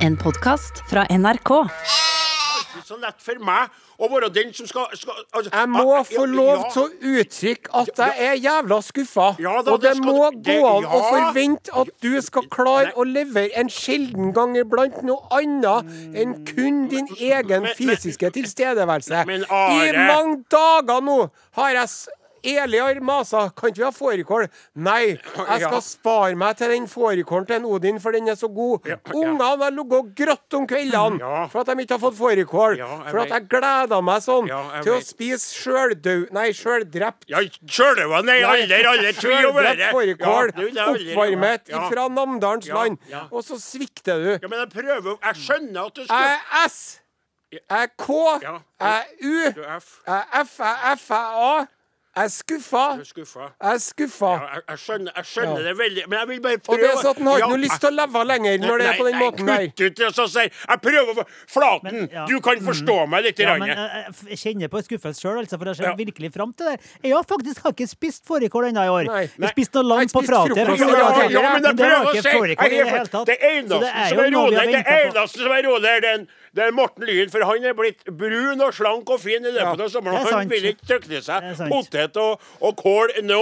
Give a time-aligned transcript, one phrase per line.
[0.00, 1.50] En podkast fra NRK.
[2.86, 3.68] så lett for meg
[4.00, 6.68] å være den som skal, skal altså, Jeg må ah, få ja, lov ja.
[6.72, 9.26] til å uttrykke at jeg er jævla skuffa.
[9.42, 12.94] Ja da, og det, det må gå an å forvente at du skal klare Nei.
[12.96, 15.92] å levere en sjelden gang iblant noe annet
[16.22, 19.26] enn kun din egen men- fysiske tilstedeværelse.
[19.28, 21.20] Men, I mange dager nå
[21.60, 21.92] har jeg
[22.42, 23.50] s- Eli har masa.
[23.56, 24.46] Kan ikke vi ha fårikål?
[24.76, 25.16] Nei,
[25.50, 28.86] jeg skal spare meg til den fårikålen til en Odin, for den er så god.
[28.88, 29.12] Ja, ja.
[29.14, 31.46] Ungene har ligget og grått om kveldene Ja.
[31.52, 32.78] for at de ikke har fått fårikål.
[33.10, 34.48] For at jeg gleda meg sånn
[34.82, 36.26] til å spise sjøldau...
[36.32, 37.28] Nei, sjøldrept.
[37.30, 39.90] Ja, sjølve nei, aldri, aldri tvil over det.
[39.92, 40.54] Fårikål.
[40.90, 42.98] Oppvarmet fra Namdalens land.
[43.30, 44.30] Og så svikter du.
[44.40, 46.80] Ja, men jeg prøver Jeg skjønner at du Jeg er S.
[47.50, 48.16] Jeg er K.
[48.40, 49.34] Jeg er U.
[49.80, 49.88] F.
[50.06, 50.58] Jeg er F.
[50.60, 51.08] Jeg er F.
[51.10, 51.66] Jeg er A.
[52.10, 52.84] Jeg er skuffa.
[52.90, 53.44] Jeg er skuffa.
[53.62, 54.30] Jeg er skuffa.
[54.34, 55.66] Ja, jeg, jeg skjønner, jeg skjønner Ja.
[55.68, 56.78] det veldig, men jeg vil bare Og prøve.
[56.82, 58.78] det er sånn at han har Ja, ikke noe lyst til å leve lenger når
[58.82, 59.60] det er på den nei, måten der.
[59.60, 61.24] Nei, kutt ut det, jeg prøver å
[61.54, 62.24] Flaten, Men, ja.
[62.26, 63.38] du kan forstå meg litt.
[63.38, 65.94] Ja, men jeg, jeg- jeg kjenner på skuffelse sjøl, altså, for jeg ser Ja.
[65.94, 66.80] virkelig fram til det.
[67.04, 69.04] Jeg har faktisk har ikke spist fårikål ennå i år.
[69.06, 69.30] Nei.
[69.38, 70.44] Jeg spiste noe lam på for Ja,
[71.30, 75.52] ja, men jeg prøver å si det eneste er som er rolig, det eneste som
[75.52, 79.10] er rolig, er den det er Morten Lyn, for han er blitt brun og slank
[79.14, 80.24] og fin i løpet Ja, av sommeren.
[80.24, 83.40] det er Han vil ikke trykke seg potet og, og kål nå,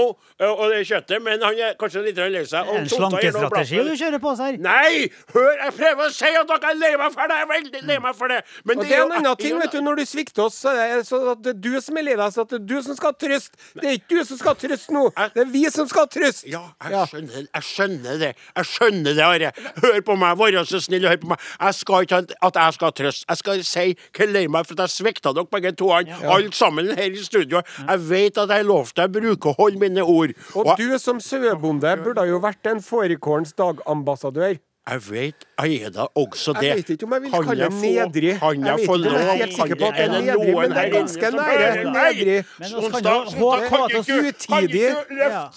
[0.48, 2.68] og det kjøttet, men han er kanskje litt lei seg.
[2.68, 4.58] Det en slankestrategi du kjører på her.
[4.62, 5.08] Nei!
[5.34, 7.38] Hør, jeg prøver å si at dere er lei meg for det!
[7.38, 8.40] Jeg er veldig lei meg for det.
[8.68, 10.96] Men Og det er en annen ting, vet du, når du svikter oss, så er
[11.00, 12.76] det så at det er du som er lei deg, så at det er du
[12.84, 13.56] som skal trøste.
[13.78, 16.48] Det er ikke du som skal trøste nå, det er vi som skal trøste.
[16.52, 18.32] Ja, jeg skjønner, jeg skjønner det.
[18.58, 19.52] Jeg skjønner det, Are.
[19.82, 21.44] Hør på meg, vær så snill og hør på meg.
[21.60, 23.24] Jeg skal ikke at jeg skal trøste.
[23.28, 23.86] Jeg skal si
[24.18, 27.62] hvor lei meg for at jeg svikta dere begge to, alle sammen her i studio.
[27.80, 30.34] Jeg vet at jeg lovte deg å bruke og holde mine ord.
[30.58, 34.58] Og du som sauebonde burde jo vært en fårikålens dagambassadør.
[34.88, 36.62] Jeg vet jeg er da også det.
[36.68, 38.30] Jeg vet ikke om jeg vil Kan kalle det nedrig.
[38.38, 40.70] Kan Jeg jeg få om jeg er helt sikker på at det er nedrig, men
[40.70, 42.36] det er ganske nære nedrig.
[42.58, 44.86] Men Sonstad, vi kan Håkon, ikke- utidig.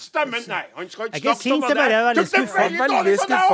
[0.06, 0.42] stemmen?
[0.52, 2.22] Nei, han skal ikke Jeg er ikke snakke sint, om jeg bare er veldig Det
[2.22, 2.62] er skuffa.
[2.62, 3.48] veldig deg.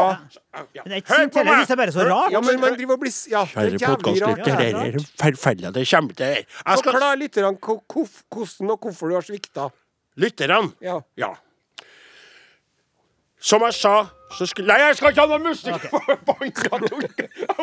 [0.58, 2.30] Men jeg er ikke sint heller, hvis det er bare så rart.
[2.32, 3.98] Ja, men man driver og blir Ja, det Kjære er jævlig rart.
[4.02, 5.74] podkastlytter, det er forferdelig.
[5.74, 6.46] Det kommer til det.
[6.66, 9.70] Jeg skal Forklar litt hvordan og hvorfor du har svikta.
[10.18, 10.72] Lytterne.
[10.82, 11.34] Ja.
[13.40, 13.94] Som jeg sa,
[14.34, 15.74] så skulle Nei, jeg skal ikke ha noe musikk!
[15.78, 15.90] Okay.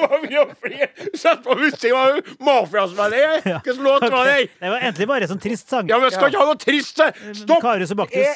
[0.02, 0.48] var mye å.
[1.14, 1.92] Sett på musikk.
[1.94, 3.44] Var mafiaspiller, jeg.
[3.46, 4.38] Hvilken låt var det?
[4.60, 5.90] Det var egentlig bare en sånn trist sang.
[5.92, 7.04] Ja, men jeg skal ikke ha noe trist.
[7.42, 7.62] Stopp!
[7.66, 8.28] Karius og Baktus.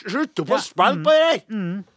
[0.00, 1.92] Slutt opp å spille på det der!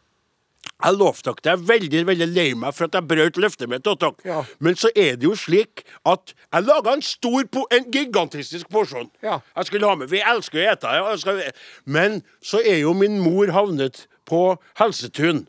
[0.84, 1.42] Jeg lovte dere.
[1.44, 4.14] Jeg er veldig veldig lei meg for at jeg brøt løftet mitt til dere.
[4.30, 4.44] Ja.
[4.62, 9.10] Men så er det jo slik at jeg laga en stor, po en gigantistisk porsjon.
[9.26, 9.40] Ja.
[9.58, 10.94] Jeg skulle ha med, Vi elsker å ete.
[11.00, 11.10] Ja.
[11.10, 11.52] jeg skal-
[11.86, 14.42] Men så er jo min mor havnet på
[14.80, 15.46] Helsetun.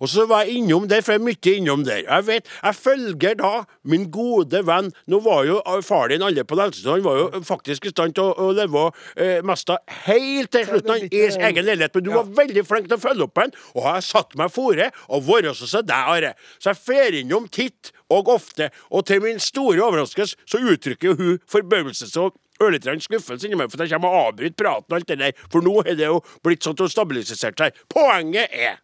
[0.00, 2.02] Og så var jeg innom der, for jeg er mye innom der.
[2.04, 3.52] Jeg vet, jeg følger da
[3.88, 5.56] min gode venn Nå var jo
[5.86, 6.92] far din aldri på Helsetun.
[6.98, 8.84] Han var jo faktisk i stand til å, å leve
[9.16, 11.94] eh, mest av helt til slutten av i sitter- egen leilighet.
[11.96, 12.20] Men du Ja.
[12.22, 15.56] var veldig flink til å følge opp den, og jeg satt meg fore og vært
[15.56, 16.34] så som deg, Are.
[16.60, 21.16] Så jeg fer innom titt og ofte, og til min store overraskelse så uttrykker jo
[21.16, 24.98] hun forbauelse og ørlite grann skuffelse inni meg for jeg kommer og avbryter praten og
[25.00, 27.80] alt det der, for nå har det jo blitt sånn at hun stabilisert seg.
[27.92, 28.80] Poenget er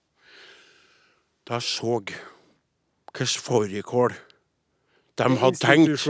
[1.49, 4.17] Da så hvilken fårikål
[5.19, 6.05] de hadde tenkt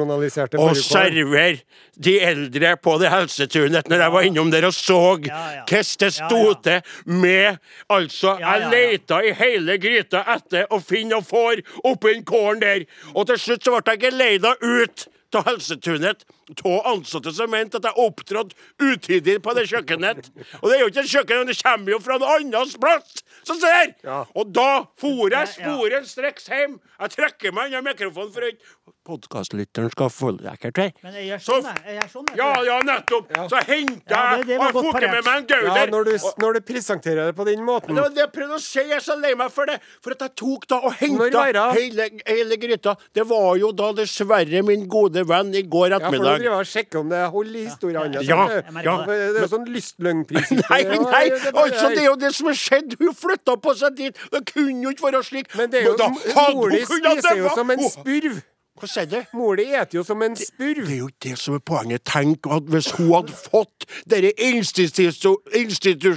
[0.61, 1.63] å servere
[1.97, 6.43] de eldre på det helsetunet når jeg var innom der og så hvordan det sto
[6.65, 7.57] til med
[7.89, 12.85] Altså, jeg leita i hele gryta etter å finne og får oppi den kålen der,
[13.15, 15.07] og til slutt så ble jeg geleida ut
[15.37, 16.25] av helsetunet
[16.65, 20.31] av ansatte som mente at jeg opptrådte utidig på det kjøkkenet.
[20.63, 23.25] Og det er jo ikke et kjøkken, det kommer jo fra en annen plass!
[23.45, 23.95] Så ser!
[24.05, 24.23] Ja.
[24.37, 26.79] Og da for jeg sporenstreks hjem.
[26.99, 28.65] Jeg trekker meg unna mikrofonen for at
[29.09, 30.91] podkastlytteren skal få ikke til.
[31.05, 31.83] Men jeg gjør sånn, jeg.
[31.87, 31.97] jeg.
[31.99, 32.39] gjør sånn, jeg.
[32.41, 33.33] Ja, ja, nettopp!
[33.53, 35.79] Så henter Ja, jeg og fôrte med meg en gauder.
[35.79, 36.13] Ja, når du,
[36.45, 37.95] når du presenterer det på den måten.
[37.97, 38.79] det var det jeg prøvde å si.
[38.79, 39.79] Jeg er så lei meg for det.
[40.05, 41.45] For at jeg tok da og henta
[41.77, 42.97] hele, hele gryta.
[43.17, 45.99] Det var jo da dessverre min gode venn i går ettermiddag.
[45.99, 46.39] Ja, for nå ettermiddag.
[46.39, 48.29] driver jeg og sjekker om det holder i historien hans.
[48.29, 48.97] Ja, Det- ja.
[49.09, 50.63] Det er jo sånn lystløgnprinsipp.
[50.71, 52.97] Nei, nei, altså det er jo det som har skjedd.
[53.01, 54.19] Hun flytta på seg dit.
[54.33, 55.51] Det kunne jo ikke være slik.
[55.57, 58.41] Men det er jo, Da hun spiser jo som en spurv.
[58.79, 59.19] Hva sier du?
[59.37, 60.85] Mor di eter jo som en spurv.
[60.87, 62.05] Det er jo ikke det som er poenget.
[62.09, 66.13] Tenk at hvis hun hadde fått dere institu institu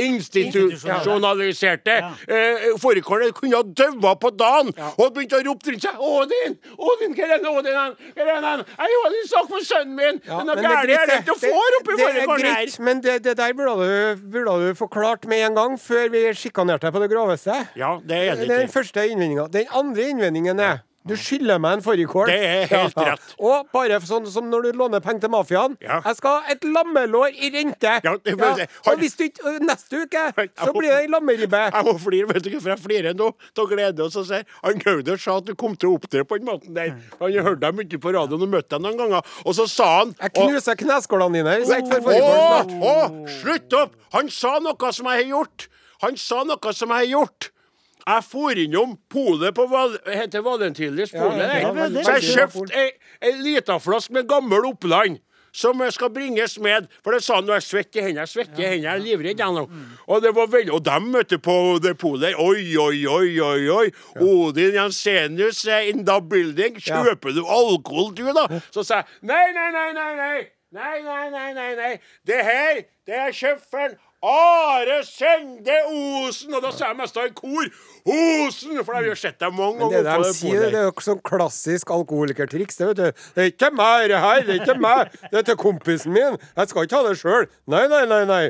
[0.00, 6.56] institusjonaliserte eh, fårikålen, kunne ha daua på dagen og begynt å rope rundt seg 'Odin!
[6.76, 7.96] Odin, hvor er det, Odin?
[8.16, 8.64] Hvor er?
[8.66, 10.20] Jeg har en sak for sønnen min!
[10.26, 13.76] Ja, men det er greit, det oppi det er greit, men det, det der burde
[13.82, 17.56] du, burde du forklart med en gang, før vi sjikanerte deg på det groveste.
[17.78, 19.48] Ja, det er enig det den første innvendinga.
[19.52, 22.26] Den andre innvendingen er du skylder meg en fårikål.
[22.30, 23.34] Det er helt rett.
[23.38, 25.76] Og bare sånn som når du låner penger til mafiaen.
[25.82, 26.00] Ja.
[26.04, 27.92] Jeg skal ha et lammelår i rente!
[28.04, 30.22] Ja, det- det- Og hvis du ikke Neste uke
[30.64, 31.62] så blir det ei lammeribbe.
[31.72, 33.30] Jeg må flire, vet du hvorfor jeg flirer nå?
[33.58, 34.00] Av glede.
[34.04, 36.74] Og så sier han Gauder sa at du kom til å opptre på den måten
[36.74, 36.94] der.
[37.20, 39.22] Han hørte deg mye på radioen og møtte deg noen ganger.
[39.46, 41.56] Og så sa han Jeg knuser kneskålene dine
[42.20, 43.94] Å, å, slutt opp!
[44.12, 45.68] Han sa noe som jeg har gjort.
[46.02, 47.50] Han sa noe som jeg har gjort.
[48.06, 51.42] Jeg for innom polet på Val heter Valentilis Ja, pole.
[51.42, 52.90] ja, ja, så jeg kjøpte ei,
[53.22, 55.18] ei lita flaske med gammel Oppland.
[55.56, 56.84] Som skal bringes med.
[57.02, 58.26] For det sa han når jeg svetter i hendene.
[58.26, 59.38] Jeg svetter i hendene, jeg er livredd.
[59.40, 59.62] jeg nå.
[60.06, 62.36] Og det var veldig, og dem møtte på det polet.
[62.36, 63.62] Oi, oi, oi, oi.
[63.72, 63.86] oi.
[64.20, 66.76] Odin Jensenius er in the building.
[66.84, 67.00] Ja.
[67.00, 68.60] Kjøper du alkohol, du, da?
[68.68, 70.12] Så sa jeg nei, nei, nei, nei.
[70.20, 70.36] nei.
[70.76, 71.92] Nei, nei, nei, nei, nei.
[72.26, 73.94] Det her, det er sjøferen
[74.24, 76.54] Are Sende Osen!
[76.56, 77.66] Og da sa jeg mest i kor
[78.06, 78.78] Osen!
[78.80, 80.24] For det har vi jo sett deg mange Men det ganger.
[80.24, 82.80] de sier, det er jo sånn klassisk alkoholikertriks.
[82.80, 83.26] Det, vet du.
[83.36, 84.40] det er ikke meg, det her.
[84.46, 85.12] Det er ikke meg.
[85.30, 86.40] Det er til kompisen min.
[86.56, 87.46] Jeg skal ikke ha det sjøl.
[87.68, 88.24] Nei, nei, nei.
[88.30, 88.44] nei.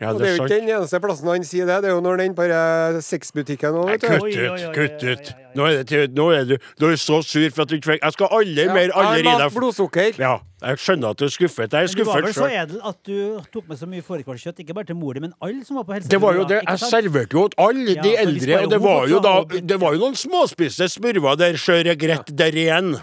[0.00, 1.76] Ja, Og det det er jo ikke den eneste plassen han sier det.
[1.84, 4.08] Det er jo når den bare sexbutikken òg, vet du.
[4.08, 5.32] Kutt ut, kutt ut.
[5.52, 8.00] Nå er, det nå er du nå er så sur for at du ikke fikk
[8.06, 10.16] Jeg skal aldri mer Jeg aldri gi deg blodsukker.
[10.22, 10.32] Ja,
[10.64, 11.76] jeg skjønner at du er skuffet.
[11.76, 13.18] Jeg er Men du var vel så edel at du
[13.52, 16.00] tok med så mye fårikålkjøtt, ikke bare til mor di, men alle som var på
[16.08, 16.62] Det var jo det.
[16.64, 20.02] Jeg serverte jo til alle de eldre, og det var jo da Det var jo
[20.06, 22.94] noen småspiste smurver der, sjøregrett der igjen.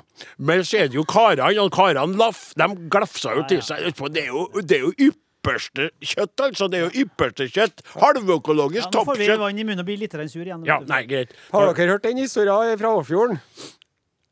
[0.42, 4.09] Men så er det jo karene, og karene laff, de glafsa jo til seg utpå.
[4.12, 5.12] Det er jo, det er jo
[5.49, 6.69] ypperste kjøtt, altså.
[6.69, 7.83] Det er jo ypperste kjøtt.
[7.97, 9.41] Halvøkologisk Ja, nå får vi toppkjøtt.
[9.41, 10.65] vann i munnen og blir litt sur igjen.
[10.65, 11.33] Ja, nei, greit.
[11.51, 13.41] Har dere hørt den historien fra Åfjorden?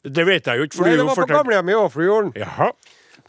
[0.03, 2.31] Det vet jeg jo ikke, for Nei, du det var på gamlehjemmet i Åfjorden.
[2.37, 2.71] Jaha.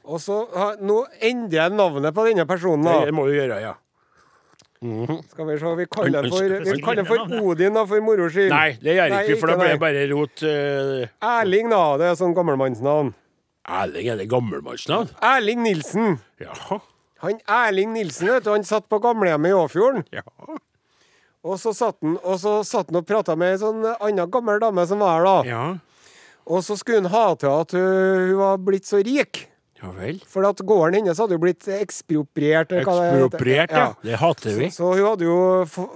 [0.08, 0.46] Og så
[0.81, 2.85] Nå endrer jeg navnet på denne personen.
[2.85, 3.75] da Det må du gjøre, ja.
[4.79, 7.32] Skal vi se, vi kaller den for, vi kaller for.
[7.43, 8.52] Odin da, for moro skyld.
[8.52, 10.44] Nei, det gjør Nei, ikke vi, for da blir det bare rot.
[10.44, 11.32] Uh...
[11.35, 11.81] Erling, da.
[11.99, 13.11] Det er sånn gammelmannsnavn.
[13.69, 15.11] Erling, er det gammelmannsnavn?
[15.35, 16.20] Erling Nilsen.
[16.40, 16.79] Jaha.
[17.25, 20.05] Han Erling Nilsen, vet du, han satt på gamlehjemmet i Åfjorden.
[20.15, 20.23] Ja.
[21.47, 24.61] Og så satt han og, så satt han og prata med ei sånn anna gammel
[24.62, 25.37] dame som var her, da.
[25.49, 25.62] Ja.
[26.49, 29.47] Og så skulle han ha til at hun, hun var blitt så rik.
[29.79, 30.17] Ja vel.
[30.27, 32.73] For at gården hennes hadde jo blitt ekspropriert.
[32.81, 33.93] Ekspropriert, ja.
[34.03, 34.71] Det hater vi.
[34.75, 35.37] Så hun hadde jo,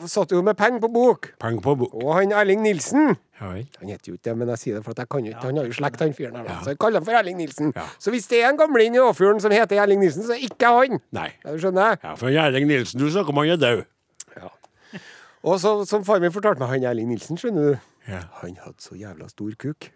[0.07, 1.33] satt jo med penger på bok.
[1.43, 1.97] Penger på bok.
[1.99, 3.65] Og han Erling Nilsen Ja vel.
[3.81, 5.47] Han heter jo ikke det, men jeg sier det for at jeg kan jo ikke.
[5.49, 6.45] Han har jo slekt, han fyren her.
[6.47, 6.59] Ja.
[6.63, 7.73] Så jeg kaller han for Erling Nilsen.
[7.75, 7.87] Ja.
[7.99, 10.71] Så hvis det er en gamling i Åfjorden som heter Erling Nilsen, så er ikke
[10.77, 11.01] han.
[11.19, 11.31] Nei.
[11.43, 11.99] Det skjønner jeg.
[12.05, 13.83] Ja, for Erling Nilsen, du snakker om han er død.
[15.43, 18.21] Og så, som far min fortalte meg, han Erling Nilsen, skjønner du, Ja.
[18.45, 19.89] han hadde så jævla stor kuk.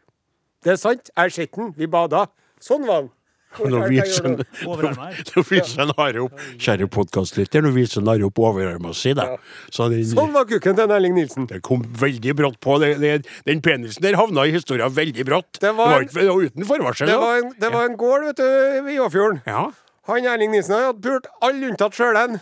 [0.65, 1.07] Det er sant.
[1.15, 1.71] Jeg har sett den.
[1.79, 2.25] Vi bada.
[2.59, 3.11] Sånn var han.
[3.57, 4.35] Nå viser han.
[4.67, 9.39] Nå viser han Are opp Kjære podkastlytter, nå viser han Are opp overarmen sin, da.
[9.73, 11.47] Så den, Sånn var kukken til Erling Nilsen.
[11.49, 12.77] det kom veldig brått på.
[12.83, 13.15] Det, det,
[13.49, 15.61] den penisen der havna i historien veldig brått.
[15.63, 17.09] Det var en- ikke det var uten forvarsel.
[17.09, 19.41] Det var en, det var en gård vet du, i Åfjorden.
[19.49, 19.65] Ja.
[20.11, 22.37] Han Erling Nilsen hadde pult alle unntatt sjølen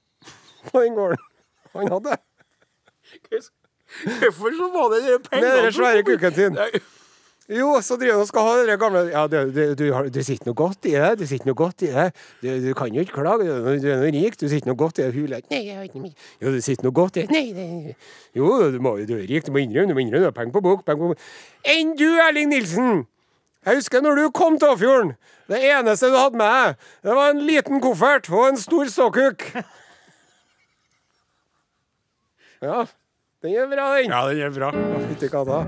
[0.70, 1.18] på den gården.
[1.74, 2.20] Han hadde
[4.06, 6.56] Hvorfor så var det de pengene Med den svære kukken sin.
[7.48, 7.58] Nei.
[7.60, 10.58] Jo, så driver hun skal ha det gamle Ja, du, du, du, du sitter noe
[10.58, 11.12] godt i det.
[11.20, 12.06] Du sitter noe godt i det.
[12.42, 13.46] Du, du kan jo ikke klage.
[13.46, 14.38] Du, du er noe rik.
[14.40, 15.12] Du sitter noe godt i det.
[15.14, 16.16] Hun like, Nei, jeg har ikke mye.
[16.42, 17.30] Jo, du sitter noe godt i det.
[17.30, 17.94] Nei, det
[18.34, 19.46] Jo, du, må, du er rik.
[19.46, 19.92] Du må innrømme.
[19.92, 20.24] Du må innrømme.
[20.26, 20.82] Du har penger på bok.
[20.88, 21.30] Penger på bok.
[21.76, 23.06] Enn du, Erling Nilsen!
[23.66, 25.16] Jeg husker når du kom til Åfjorden.
[25.50, 29.42] Det eneste du hadde med deg, det var en liten koffert og en stor ståkuk.
[32.62, 32.86] Ja,
[33.42, 34.14] den er bra, den.
[34.14, 34.70] Ja, den er bra.
[35.10, 35.64] Fytti katta.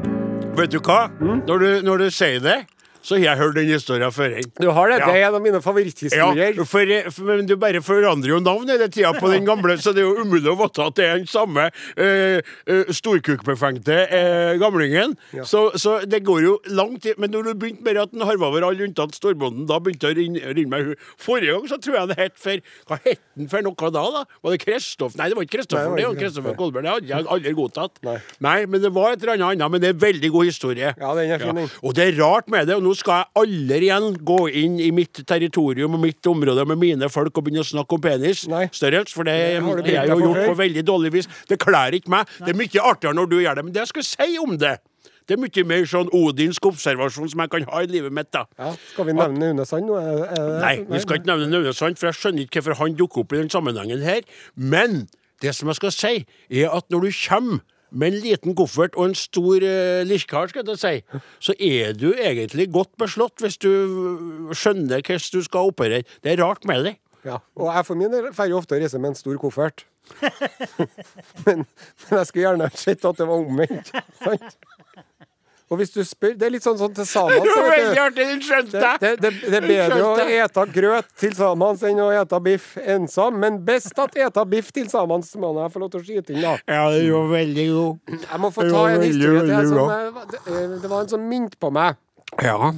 [0.58, 1.06] Vet du hva?
[1.20, 1.44] Mm.
[1.46, 2.56] Når, du, når du sier det,
[3.02, 4.36] så har jeg hørt den historien før.
[4.38, 4.50] inn.
[4.60, 4.98] Du har det?
[5.00, 5.06] Ja.
[5.06, 6.28] Det er en av mine Ja,
[6.64, 10.02] for, for, men du bare forandrer jo navn hele tida på den gamle, så det
[10.02, 15.16] er jo umulig å vite at det er den samme eh, eh, storkukbefengte eh, gamlingen.
[15.36, 15.46] Ja.
[15.48, 17.18] Så, så det går jo lang tid.
[17.18, 20.14] Men når du begynte med at den harva over alle unntatt storbonden, da begynte det
[20.14, 20.98] å rinne, rinne meg i.
[21.20, 24.24] Forrige gang så tror jeg det het for Hva het den for noe da, da?
[24.44, 25.16] Var det Kristoff?
[25.18, 25.94] Nei, det var ikke Kristoffer.
[25.96, 26.56] Det var Kristoffer.
[26.58, 26.84] Kolberg.
[26.84, 28.00] Det hadde jeg aldri godtatt.
[28.04, 28.58] Nei.
[28.66, 29.72] men det var et eller annet annet.
[29.72, 30.92] Men det er en veldig god historie.
[30.98, 31.66] Ja, den er fin, ja.
[31.82, 34.88] Og det er rart med det, og nå skal jeg aldri igjen gå inn i
[34.94, 38.44] mitt territorium og mitt område med mine folk og begynne å snakke om penis.
[38.74, 39.36] Størrelse, for det
[39.84, 41.28] Det har jeg jo gjort på veldig dårlig vis.
[41.48, 42.30] Det kler ikke meg.
[42.40, 44.78] Det er mye artigere når du gjør det, men det jeg skal si om det
[45.28, 48.46] Det er mye mer sånn odinsk observasjon som jeg kan ha i livet mitt, da.
[48.56, 49.98] Ja, skal vi nevne Une Sand nå?
[50.62, 53.34] Nei, vi skal ikke nevne Naune Sand, for jeg skjønner ikke hvorfor han dukker opp
[53.36, 54.24] i den sammenhengen her.
[54.56, 55.02] Men
[55.44, 56.14] det som jeg skal si,
[56.48, 60.66] er at når du kommer med en liten koffert og en stor uh, lirkar, skal
[60.68, 63.70] jeg si, så er du egentlig godt beslått hvis du
[64.52, 66.04] skjønner hvordan du skal operere.
[66.24, 66.96] Det er rart med det.
[67.26, 67.40] Ja.
[67.58, 69.86] Og jeg for min del drar ofte å reise med en stor koffert.
[71.44, 73.92] men, men jeg skulle gjerne sett at det var omvendt.
[74.24, 74.58] Sant?
[75.68, 77.44] Og hvis du spør Det er litt sånn, sånn til samene.
[77.54, 77.78] Så det,
[78.18, 78.26] det,
[79.02, 83.38] det, det, det er bedre å ete grøt til sammen enn å ete biff ensom,
[83.42, 86.34] men best at ete biff til sammen, så må jeg få lov til å skyte
[86.34, 86.54] inn, da.
[86.68, 88.14] Ja, det var veldig god.
[88.14, 89.68] Jeg må få ta en historie til.
[89.72, 91.98] Som, eh, eh, det var en som minte på meg.
[92.44, 92.72] Ja.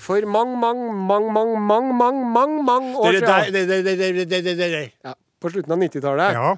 [0.00, 0.80] For mang, mang,
[1.10, 3.52] mang, mang, mang, mang, mang, mang år siden.
[3.52, 6.40] Det, det, det, det, det, det, Ja, på slutten av 90-tallet.
[6.40, 6.56] Ja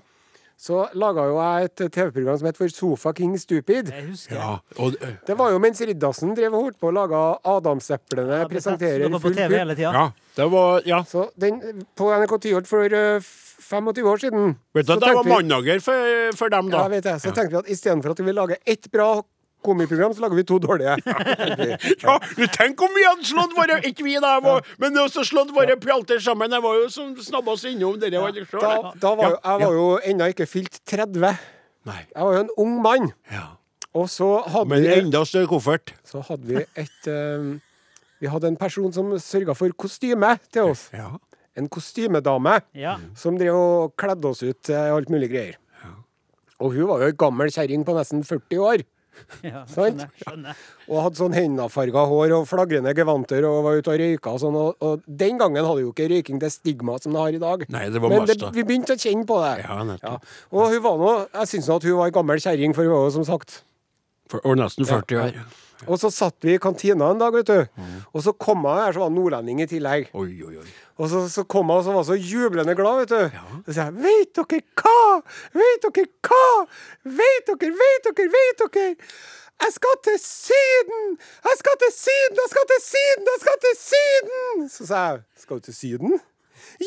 [0.62, 3.88] så laga jo jeg et TV-program som het For Sofa King Stupid.
[3.90, 4.52] Jeg husker ja.
[4.78, 8.44] Og, øh, Det var jo mens Riddarsen drev og holdt på å lage Adamseplene Ja,
[8.44, 9.90] det presenterer noe på full TV hele tida.
[9.92, 10.04] ja,
[10.36, 11.02] det var Ja.
[11.02, 11.58] Så den,
[11.98, 13.18] på NRK Tyholt for eh,
[13.62, 16.84] 25 år siden Vet du at det var mandager for, for dem, da?
[16.84, 17.20] Ja, vet jeg.
[17.20, 19.22] Så tenkte vi at istedenfor at vi vil lage ett bra
[19.64, 20.96] komiprogram, så lager vi to dårlige.
[22.02, 22.18] Ja,
[22.56, 25.76] Tenk om vi hadde slått våre Ikke vi, da, jeg var, men også slått våre
[25.80, 26.52] pjalter sammen.
[26.52, 28.12] Jeg var jo som snabba oss innom det.
[28.18, 31.32] var det selv, Da, da var jo, Ja, jeg var jo ennå ikke fylt 30.
[31.88, 31.98] Nei.
[32.14, 33.10] Jeg var jo en ung mann.
[33.32, 33.46] Ja.
[33.94, 35.94] Og så hadde Men vi enda større koffert.
[36.08, 37.48] så hadde vi et eh,
[38.22, 40.86] Vi hadde en person som sørga for kostyme til oss.
[40.94, 41.10] Ja.
[41.58, 42.94] En kostymedame Ja.
[43.18, 45.58] som drev og kledde oss ut til alt mulig greier.
[46.62, 48.82] Og hun var jo ei gammel kjerring på nesten 40 år.
[49.46, 49.62] Ja.
[49.72, 50.10] Skjønner.
[50.22, 50.60] skjønner.
[50.88, 54.58] Og hadde sånn hendafarga hår og flagrende gevanter og var ute og røyka og sånn.
[54.58, 57.66] Og, og den gangen hadde jo ikke røyking det stigma som det har i dag.
[57.72, 59.54] Nei, det var Men det, vi begynte å kjenne på det.
[59.64, 60.14] Ja, ja.
[60.52, 62.94] Og hun var nå Jeg syns nå at hun var ei gammel kjerring, for hun
[62.94, 63.60] var jo som sagt
[64.32, 65.42] For, og nesten 40 år.
[65.88, 67.58] Og så satt vi i kantina en dag, vet du.
[67.76, 67.98] Mm.
[68.12, 70.10] Og så kom hun her, så var nordlending i tillegg.
[70.14, 70.70] Oi, oi, oi.
[71.02, 73.38] Og så, så kom hun så var så jublende glad, vet du.
[73.66, 75.20] Så sa jeg Veit dere hva?
[75.58, 76.42] Veit dere hva?
[77.20, 78.90] Veit dere, veit dere, veit dere?
[79.62, 81.06] Jeg skal til Syden!
[81.48, 82.38] Jeg skal til Syden!
[82.42, 83.26] Jeg skal til Syden!
[83.32, 84.68] Jeg skal til Syden!
[84.74, 86.14] Så sa jeg Skal du til Syden?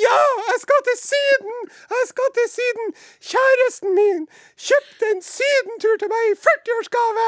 [0.05, 1.57] Ja, jeg skal til Syden!
[1.95, 2.87] Jeg skal til Syden!
[3.31, 4.21] Kjæresten min
[4.67, 7.27] kjøpte en sydentur til meg i 40-årsgave!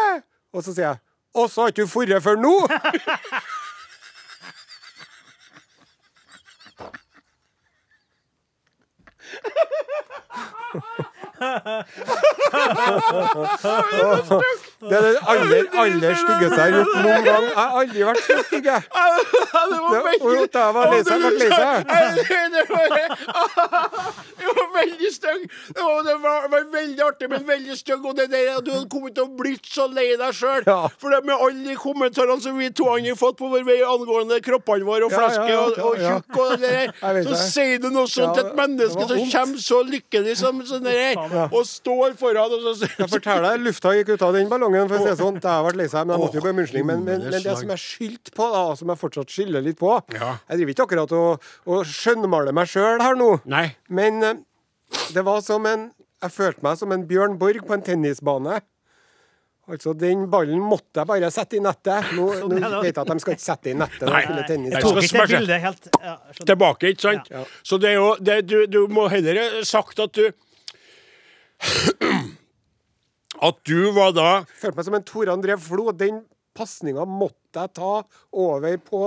[0.54, 1.07] Og så sier jeg
[1.38, 2.54] Og så har ikke du dratt før nå?
[14.78, 17.44] Det er den aller, aller styggeste jeg har gjort noen gang.
[17.48, 18.82] Jeg har aldri vært så stygg, jeg.
[18.88, 21.86] Det var Det- og da jeg var lei seg, ble seg.
[24.38, 25.42] Det var, veldig stygg.
[25.76, 25.84] Det
[26.24, 28.06] var, veldig artig, men veldig stygg.
[28.06, 30.64] Og det der, du hadde kommet til å blitt så lei deg sjøl.
[31.02, 34.40] For det med alle de kommentarene som vi to har fått på vår vei angående
[34.46, 36.88] kroppene våre og fleske og, og tjukk og det der,
[37.28, 41.16] så sier du noe sånt til et menneske som kommer så lykkelig som sånn der,
[41.48, 44.88] og står foran og så Jeg forteller deg, lufta gikk ut av den ballongen.
[44.90, 46.88] For å si det sånn, jeg ble lei seg, men jeg måtte jo på munnsling.
[46.88, 49.94] Men, men, men det som jeg skyldte på, da, som jeg fortsatt skylder litt på
[50.16, 50.38] Ja.
[50.48, 53.68] Jeg driver ikke akkurat og, og skjønnmaler meg sjøl her nå, Nei.
[53.94, 54.42] men eh,
[55.16, 55.92] det var som en
[56.24, 58.56] Jeg følte meg som en Bjørn Borg på en tennisbane.
[59.68, 62.14] Altså, Den ballen måtte jeg bare sette i nettet.
[62.16, 64.24] Nå, nå ja, vet jeg at de skal ikke sette i nettet Nei,
[64.80, 65.28] Tok skal ikke smashe.
[65.28, 67.32] det bildet helt ja, tilbake, ikke sant?
[67.34, 67.44] Ja.
[67.68, 70.30] Så det er jo det, du, du må heller sagt at du
[73.38, 75.92] At du var da følte meg som en Tore André Flo.
[75.94, 76.24] Den
[76.58, 78.00] pasninga måtte jeg ta
[78.34, 79.02] over på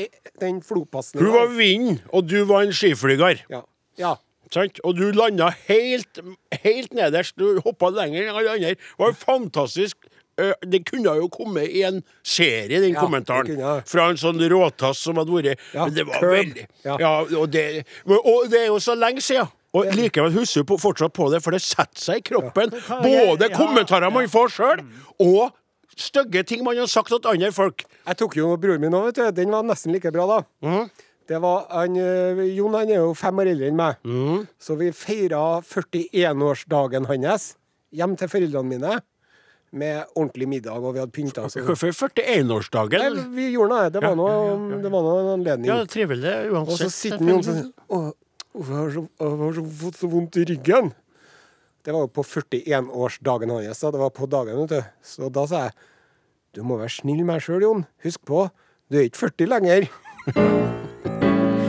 [0.00, 0.08] eh,
[0.40, 1.24] den Flo-pasninga.
[1.26, 3.42] Hun var vinden, og du var en skiflyger.
[3.52, 3.62] ja.
[4.00, 4.14] ja.
[4.54, 4.78] Sant?
[4.86, 6.20] Og du landa helt,
[6.62, 7.34] helt nederst.
[7.34, 8.68] Du hoppa lenger enn alle andre.
[8.78, 10.06] Det var fantastisk.
[10.38, 13.48] Eh, Det kunne jo kommet i en serie, den Ja, kommentaren.
[13.50, 13.72] kunne.
[13.90, 16.36] Fra en sånn råtass som hadde vært Ja, Men det var curb.
[16.36, 16.96] veldig Ja.
[17.02, 17.64] Ja, og, det,
[18.06, 19.50] og det er jo så lenge siden.
[19.74, 22.72] Og likevel husker hun fortsatt på det, for det setter seg i kroppen.
[23.02, 24.84] Både kommentarer man får sjøl,
[25.20, 25.50] og
[25.96, 27.84] stygge ting man har sagt til andre folk.
[28.06, 29.26] Jeg tok jo broren min òg, vet du.
[29.42, 30.40] Den var nesten like bra, da.
[30.64, 30.88] Mm.
[31.26, 33.96] Det var han, eh, Jon han er jo fem år eldre enn meg.
[34.04, 34.46] mm.
[34.62, 37.56] Så vi feira 41-årsdagen hans
[37.90, 39.00] hjem til foreldrene mine.
[39.76, 41.56] Med ordentlig middag, og vi hadde pynta oss.
[41.58, 43.18] Hvorfor 41-årsdagen?
[43.34, 43.88] Vi gjorde noe.
[43.90, 44.28] Det var nå
[44.80, 45.68] det var noe en anledning.
[45.68, 48.12] Ja, trivelig og så sitter Jon sånn
[48.56, 50.92] Hvorfor har jeg så- jeg har så fått så vondt i ryggen?
[51.84, 53.80] Det var jo på 41-årsdagen hans.
[53.80, 54.82] Det var på dagen, vet du.
[55.04, 55.72] Så da sa jeg
[56.54, 57.86] Du må være snill med deg sjøl, Jon.
[58.02, 58.50] Husk på,
[58.90, 59.88] du er ikke 40 lenger.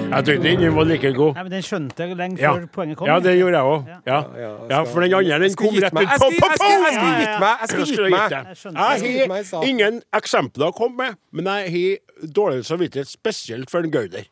[0.07, 1.33] Jeg tenkte den var like god.
[1.35, 2.53] Nei, men Den skjønte jeg lenge Ja.
[2.55, 3.07] før poenget kom.
[3.07, 3.87] ja, det gjorde jeg òg.
[3.87, 3.99] Ja.
[4.07, 4.19] Ja.
[4.39, 7.57] ja, ja, for den andre den kom rett ut Jeg skal jeg gitt meg.
[7.59, 8.31] Jeg skulle gitt meg.
[8.31, 8.55] Jeg.
[8.63, 13.91] Jeg har ingen eksempler å komme med, men jeg har dårlig samvittighet spesielt for en
[13.91, 14.23] Gauder.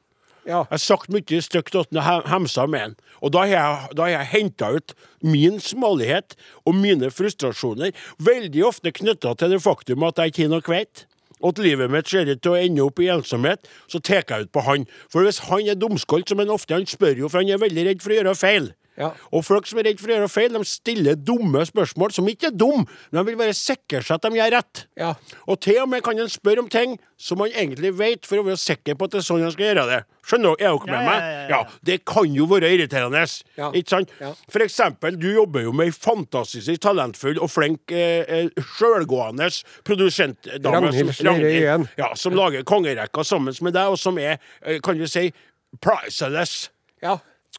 [0.46, 0.62] Ja.
[0.70, 2.96] Jeg har sagt mye stygt til hemsa med han.
[3.26, 4.94] Og da har jeg, da jeg henta ut
[5.26, 6.38] min smålighet
[6.70, 11.06] og mine frustrasjoner, veldig ofte knytta til det faktum at jeg ikke har noe kveit.
[11.42, 14.48] Og at livet mitt ser ut til å ende opp i ensomhet, så tar jeg
[14.48, 14.86] ut på han.
[15.12, 17.90] For hvis han er dumskolt, som han ofte han spør jo, for han er veldig
[17.90, 18.72] redd for å gjøre feil.
[18.98, 19.10] Ja.
[19.36, 22.48] Og folk som er redd for å gjøre feil, de stiller dumme spørsmål som ikke
[22.48, 24.86] er dumme, men de vil bare sikre seg at de gjør rett.
[24.96, 25.14] Ja.
[25.52, 28.46] Og til og med kan en spørre om ting som man egentlig vet, for å
[28.48, 30.00] være sikker på at det er sånn en skal gjøre det.
[30.26, 30.72] Skjønner dere?
[30.72, 31.50] Er dere med Ja, ja, meg?
[31.52, 31.60] ja.
[31.86, 33.22] Det kan jo være irriterende.
[33.60, 33.68] Ja.
[33.78, 34.10] Ikke sant?
[34.20, 34.32] Ja.
[34.50, 39.52] For eksempel, du jobber jo med ei fantastisk talentfull og flink eh, eh, sjølgående
[39.86, 40.82] produsentdame.
[40.88, 44.98] Ragnhild som- Slere Ja, som lager kongerekka sammen med deg, og som er, eh, kan
[44.98, 45.34] vi si,
[45.82, 46.70] priceless
[47.04, 47.18] ja.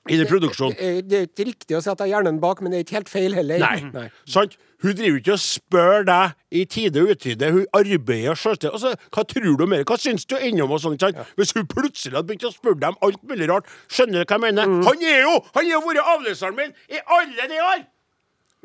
[0.09, 0.77] I den produksjonen.
[0.79, 3.35] Eh, Det er ikke riktig å har hjernen bak, men det er ikke helt feil
[3.35, 3.59] heller.
[3.59, 4.11] Nei.
[4.27, 4.57] Sant?
[4.83, 7.51] Hun driver ikke og spør deg i tide og utide.
[7.51, 8.73] Hun arbeider selvstendig.
[8.77, 9.85] Altså, hva tror du mer?
[9.89, 11.01] Hva syns du ennå om og sånt?
[11.01, 11.17] sant?
[11.37, 14.37] Hvis hun plutselig hadde begynt å spørre deg om alt mulig rart, skjønner du hva
[14.37, 14.67] jeg mener?
[14.69, 14.83] Mm.
[14.85, 17.87] Han er jo Han har jo vært avløseren min i alle de år!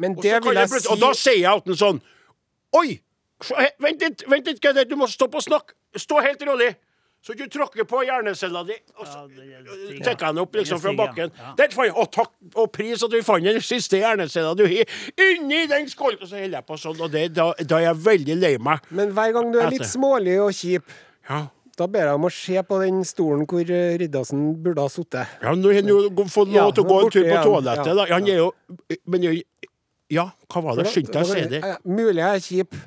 [0.02, 2.02] Men det vil jeg si og da sier jeg til sånn
[2.80, 3.00] Oi!
[3.82, 4.90] Vent litt, vent litt.
[4.90, 5.74] Du må stoppe og snakke.
[5.98, 6.76] Stå helt rolig.
[7.22, 10.94] Så du tråkker på hjernecella di, og så er tar jeg den opp liksom fra
[10.98, 11.30] bakken.
[11.38, 11.52] ja.
[11.60, 14.90] Der fant og takk og pris at vi fant den siste hjernecella du har
[15.22, 16.18] inni den skålen!
[16.22, 18.80] Og så holder jeg på sånn, og det, da, da er jeg veldig lei meg.
[18.90, 20.90] Men hver gang du er litt smålig og kjip,
[21.30, 21.44] Ja.
[21.78, 25.38] da ber jeg om å se på den stolen hvor eh, Riddarsen burde ha sittet.
[25.46, 27.86] Ja, nå har han fått lov til å gå en tur på toalettet.
[27.86, 28.06] Ja, Da.
[28.16, 28.50] Han er jo
[29.06, 29.30] Men
[30.12, 30.90] Ja, hva var det?
[30.92, 31.62] Skynd deg å si det.
[31.86, 32.82] Mulig jeg er kjip,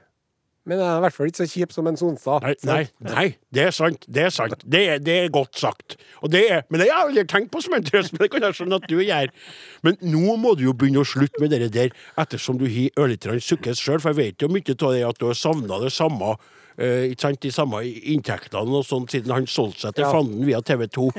[0.65, 2.45] men jeg er i hvert fall ikke så kjip som en Sonstad.
[2.47, 4.07] Nei, nei, nei, det er sant.
[4.09, 4.65] Det er sant.
[4.65, 5.99] Det er, det er godt sagt.
[6.25, 8.31] Og det er, men det har jeg aldri tenkt på som en trøst, men det
[8.33, 9.33] kan jeg skjønne at du gjør.
[9.85, 13.29] Men nå må du jo begynne å slutte med det der, ettersom du har ørlite
[13.29, 15.93] grann sukket sjøl, for jeg vet jo mye av det at du har savna det
[15.93, 16.37] samme.
[16.79, 20.13] Eh, ikke sant, De samme inntektene og sånn siden han solgte seg til Ja.
[20.13, 21.11] fanden via TV 2.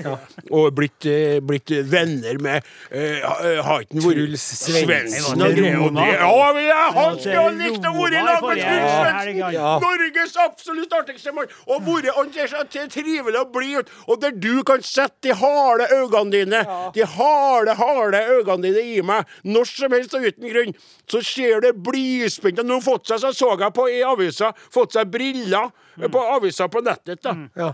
[0.51, 5.41] Og blitt, eh, blitt venner med eh, ha- Har ikke vært Truls Svendsen.
[5.41, 6.19] Og greier?
[6.19, 9.81] Ja, men jeg han Ja, skulle ha likt å være i lag med Truls Svendsen!
[9.85, 11.47] Norges absolutt artigste mann!
[11.67, 12.31] Og vært han
[12.71, 13.89] ser trivelig og blid ut.
[14.07, 16.59] Og der du kan sette de harde øynene dine,
[16.93, 20.73] de harde, harde øynene dine i meg, når som helst og uten grunn,
[21.09, 22.65] så ser du blidspent ut.
[22.65, 25.44] Nå fått seg, så så jeg på i avisa, fått seg briller
[26.01, 27.21] eh, på aviser på nettet.
[27.23, 27.35] da.
[27.55, 27.73] Ja.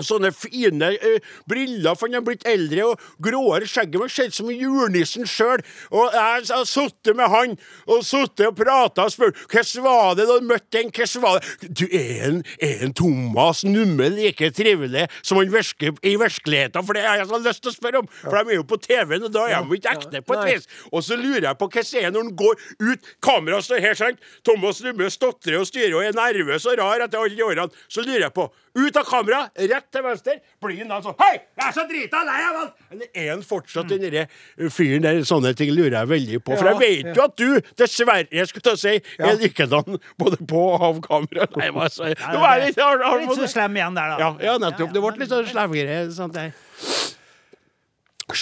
[0.00, 3.68] Sånne fine uh, briller, for han er blitt eldre og gråere.
[3.68, 5.60] Skjegget var sett som julenissen sjøl.
[5.92, 10.26] Og jeg har sittet med han og sittet og prata og spurt hvordan var det
[10.30, 10.88] da du møtte den?
[10.96, 11.68] Hvordan var det?
[11.82, 16.86] Du, er en, er en Thomas Numme like trivelig som han virker i virkeligheten?
[16.86, 18.80] For det har jeg så lyst til å spørre om, for de er jo på
[18.80, 20.68] TV-en, og da er de ikke ekte på et vis.
[20.88, 23.98] Og så lurer jeg på hvordan er det når han går ut Kameraet står her,
[23.98, 24.26] sant?
[24.46, 27.68] Thomas Numme stotrer og styrer og er nervøs og rar etter alle de årene.
[27.92, 29.42] Så lurer jeg på Ut av kamera,
[29.82, 30.36] rett til venstre.
[30.62, 32.74] Blir han da sånn Hei, jeg er så drita lei av alt!
[32.94, 34.24] Eller er han fortsatt den derre
[34.70, 35.20] fyren der?
[35.28, 36.56] Sånne ting lurer jeg veldig på.
[36.56, 39.26] For Ja, jeg vet jo at du, dessverre, jeg skulle til å si, Ja.
[39.32, 41.48] er likedan både på og av kamera.
[41.56, 44.08] Nei, men altså, Ja, nå er jeg litt har- har- Litt så slem igjen der,
[44.08, 44.18] da.
[44.18, 44.92] ja, ja, nettopp.
[44.92, 46.52] Det ble litt sånn slevgere.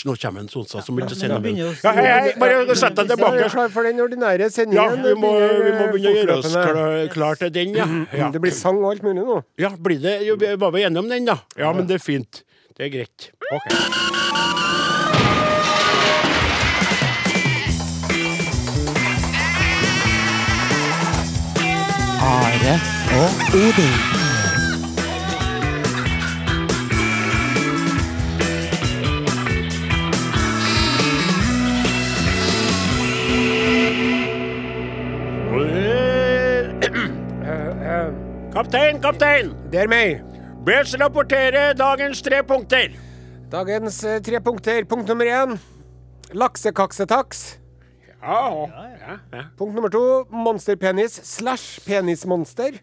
[0.05, 3.17] Nå kommer en Sonstad som vil sende jo- Ja, hei, hei, bare sett deg er
[3.17, 3.51] tilbake.
[3.51, 4.77] klar for den ordinære sendingen.
[4.77, 7.87] Ja, vi må, vi må begynne å gjøre oss klar, klar til den, ja.
[8.17, 8.31] ja.
[8.31, 9.43] Det blir sang og alt mulig nå.
[9.59, 11.39] Ja, blir det jo, Var vi enige om den, da?
[11.57, 12.43] Ja, men det er fint.
[12.77, 13.31] Det er greit.
[13.53, 14.81] Ok.
[22.23, 22.75] Are
[23.21, 24.30] og Odin.
[38.51, 39.53] Kaptein, kaptein!
[39.71, 40.25] Det er meg.
[40.67, 42.97] Bes rapportere dagens tre punkter.
[43.53, 44.83] Dagens eh, tre punkter.
[44.91, 45.55] Punkt nummer én
[46.35, 47.45] laksekaksetaks.
[48.19, 49.45] Ja, ja, ja.
[49.55, 50.03] Punkt nummer to
[50.35, 52.81] monsterpenis slash penismonster.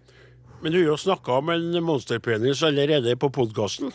[0.64, 3.92] Men du har jo snakka om en monsterpenis allerede på podkasten.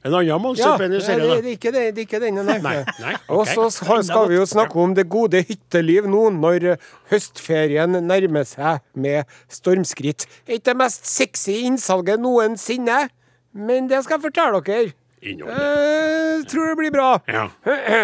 [0.00, 2.56] En annen Ja, monsterpenis, er det, det ikke, det, det ikke denne, nei.
[2.64, 6.86] Nei, nei, Og så skal vi jo snakke om det gode hytteliv nå, når eh,
[7.12, 10.24] høstferien nærmer seg med stormskritt.
[10.46, 13.02] Ikke det mest sexy innsalget noensinne,
[13.52, 14.94] men det skal jeg fortelle dere.
[15.20, 17.10] Jeg tror det blir bra.
[17.28, 17.50] Ja.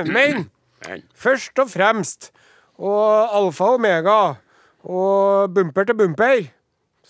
[0.04, 0.44] Men
[0.86, 2.30] Men, først og fremst,
[2.76, 4.18] og alfa og omega,
[4.84, 6.44] og bumper til bumper,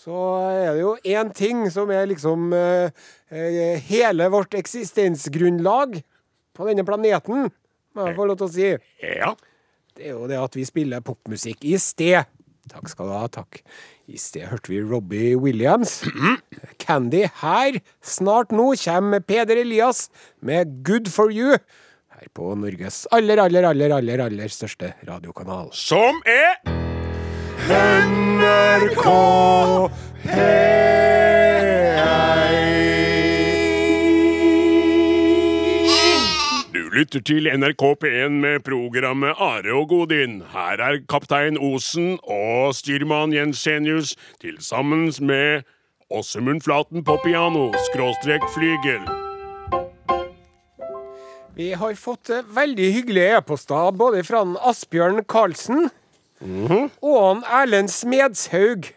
[0.07, 0.19] så
[0.55, 2.95] er det jo én ting som er liksom eh,
[3.35, 5.99] eh, hele vårt eksistensgrunnlag
[6.55, 7.49] på denne planeten,
[7.97, 8.69] må jeg få lov til å si.
[9.03, 9.33] Ja.
[9.97, 12.31] Det er jo det at vi spiller popmusikk i sted.
[12.71, 13.61] Takk skal du ha, takk.
[14.07, 15.99] I sted hørte vi Robbie Williams.
[16.83, 17.83] Candy her.
[17.99, 20.07] Snart nå kommer Peder Elias
[20.39, 21.59] med Good for you.
[22.15, 25.73] Her på Norges aller, aller, aller, aller, aller største radiokanal.
[25.75, 26.86] Som er
[27.57, 29.09] NRK
[30.25, 30.77] P1.
[36.73, 40.43] Du lytter til NRK P1 med programmet Are og Godin.
[40.53, 45.63] Her er kaptein Osen og styrmann Jensenius til sammen med
[46.13, 49.01] Åsemund Flaten på piano, skråstrek flygel.
[51.57, 55.89] Vi har fått eh, veldig hyggelige e-poster både fra Asbjørn Karlsen
[56.43, 58.91] og en Erlend Smedshaug,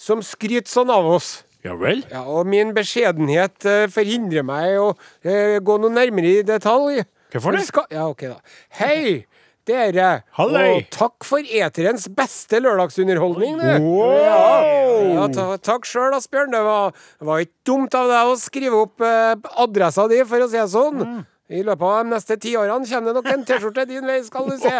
[0.00, 1.40] som skryter sånn av oss.
[1.64, 2.00] Ja vel?
[2.08, 7.02] Ja, og min beskjedenhet uh, forhindrer meg å uh, gå noe nærmere i detalj.
[7.34, 7.66] Hvorfor det?
[7.68, 8.38] Skal, ja, ok da.
[8.80, 9.26] Hei,
[9.68, 10.22] dere.
[10.38, 10.70] Halløy.
[10.72, 13.60] Og takk for eterens beste lørdagsunderholdning.
[13.60, 13.84] du.
[13.84, 14.24] Wow.
[14.24, 16.54] Ja, ja ta, takk sjøl, Asbjørn.
[16.56, 16.96] Det var,
[17.28, 20.66] var ikke dumt av deg å skrive opp uh, adressa di, for å si det
[20.72, 21.04] sånn.
[21.04, 21.20] Mm.
[21.50, 24.46] I løpet av de neste ti årene kommer det nok en T-skjorte din vei, skal
[24.46, 24.74] du se.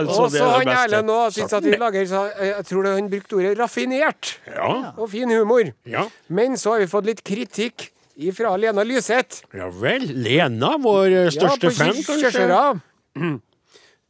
[0.00, 0.70] Og så han.
[0.72, 4.38] Erlend nå syns at vi lager så, eh, Jeg tror det han brukte ordet raffinert
[4.48, 5.72] Ja, og fin humor.
[5.84, 6.06] ja.
[6.28, 7.90] Men så har vi fått litt kritikk
[8.36, 9.44] fra Lena Lyseth.
[9.54, 10.08] Ja vel.
[10.08, 13.40] Lena, vår eh, største ja, fan, kanskje?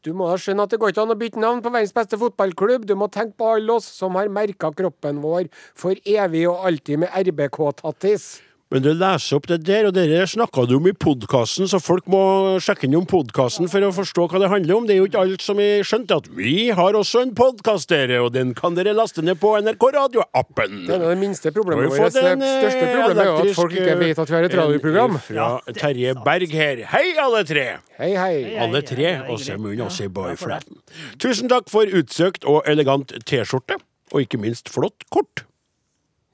[0.01, 2.17] Du må da skjønne at det går ikke an å bytte navn på verdens beste
[2.17, 2.87] fotballklubb.
[2.89, 7.03] Du må tenke på alle oss som har merka kroppen vår for evig og alltid
[7.03, 8.41] med RBK-tattis.
[8.71, 12.05] Men du leser opp det der, og dere snakka du om i podkasten, så folk
[12.11, 12.21] må
[12.63, 14.85] sjekke inn om podkasten for å forstå hva det handler om.
[14.87, 18.21] Det er jo ikke alt som har skjønt at vi har også en podkast, dere,
[18.23, 20.85] og den kan dere laste ned på NRK Radio-appen.
[20.87, 22.15] Det er det minste problemet Har vårt.
[22.15, 25.19] Det eh, største problemet er jo at folk ikke vet at vi har et radioprogram.
[25.27, 25.51] Fra
[25.83, 26.87] Terje Berg her.
[26.95, 27.67] Hei, alle tre!
[27.99, 28.33] Hei, hei.
[28.63, 30.79] Alle tre, og munnen, også i boyflaten.
[31.19, 33.83] Tusen takk for utsøkt og elegant T-skjorte,
[34.15, 35.43] og ikke minst flott kort.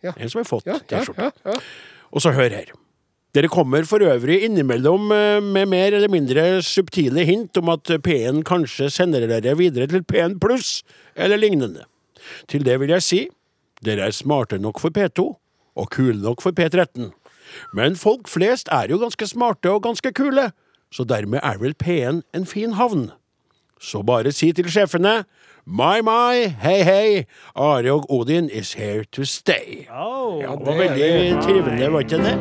[0.04, 0.12] Ja.
[0.20, 1.32] En som har fått Ja, ja, T-skjorte.
[2.16, 2.72] Og så hør her.
[3.36, 8.40] Dere kommer for øvrig innimellom eh, med mer eller mindre subtile hint om at P1
[8.48, 10.80] kanskje sender dere videre til P1 pluss
[11.12, 11.84] eller lignende.
[12.48, 13.20] Til det vil jeg si
[13.84, 15.26] dere er smarte nok for P2
[15.76, 17.10] og kule nok for P13.
[17.76, 20.48] Men folk flest er jo ganske smarte og ganske kule,
[20.88, 23.10] så dermed er vel P1 en fin havn.
[23.80, 25.24] Så bare si til sjefene
[25.66, 27.24] My, my, hei, hei,
[27.58, 29.88] Are og Odin is here to stay.
[29.90, 30.38] Oh.
[30.38, 32.36] Ja, det var veldig trivelig, var ikke det?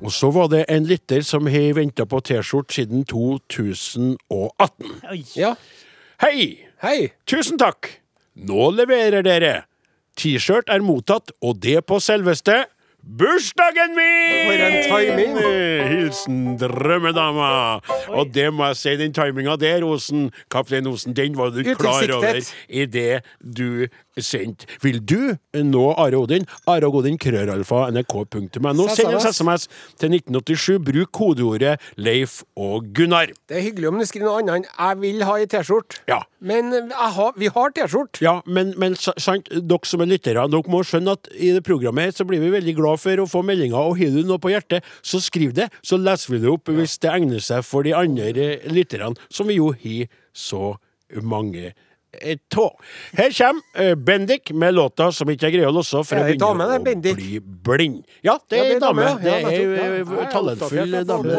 [0.00, 4.94] Og så var det en lytter som har venta på T-skjorte siden 2018.
[5.36, 5.52] Ja.
[6.24, 6.64] Hei!
[6.80, 7.10] Hei.
[7.28, 8.00] Tusen takk!
[8.40, 9.54] Nå leverer dere!
[10.16, 12.62] T-skjørt er mottatt, og det på selveste
[13.02, 14.46] bursdagen min!
[14.46, 15.38] For en timing.
[15.90, 17.50] Hilsen drømmedama.
[18.08, 22.06] Og det må jeg si, den timinga der, Osen, kaptein Osen, den var du klar
[22.16, 23.86] over i det du
[24.18, 24.66] sendte.
[24.82, 26.46] Vil du nå Are Odin?
[26.68, 28.88] Are Odin, krøralfa, nrk.no.
[28.94, 29.68] Send en SMS
[30.00, 30.78] til 1987.
[30.90, 33.32] Bruk kodeordet Leif og Gunnar.
[33.48, 36.02] Det er hyggelig om du skriver noe annet enn 'jeg vil ha ei T-skjorte'.
[36.08, 36.20] Ja.
[36.40, 38.22] Men eh, har, vi har T-skjorte.
[38.24, 42.16] Ja, men, men sant, dere som er lyttere, dere må skjønne at i det programmet
[42.16, 44.82] så blir vi veldig glad for å få meldinger, og har du noe på hjertet,
[45.02, 48.56] så skriv det, så leser vi det opp hvis det egner seg for de andre
[48.72, 50.74] lytterne, som vi jo har så
[51.22, 51.72] mange
[52.12, 52.68] eh, tå.
[53.18, 56.38] Her kommer eh, Bendik med låta som ikke jeg greier å låse, for det jeg
[56.38, 57.16] begynner det, å Bendik?
[57.18, 58.00] bli blind.
[58.26, 59.02] Ja, det er ei dame.
[59.02, 59.14] ja.
[59.18, 59.44] Det er
[59.98, 61.34] ei talentfull dame.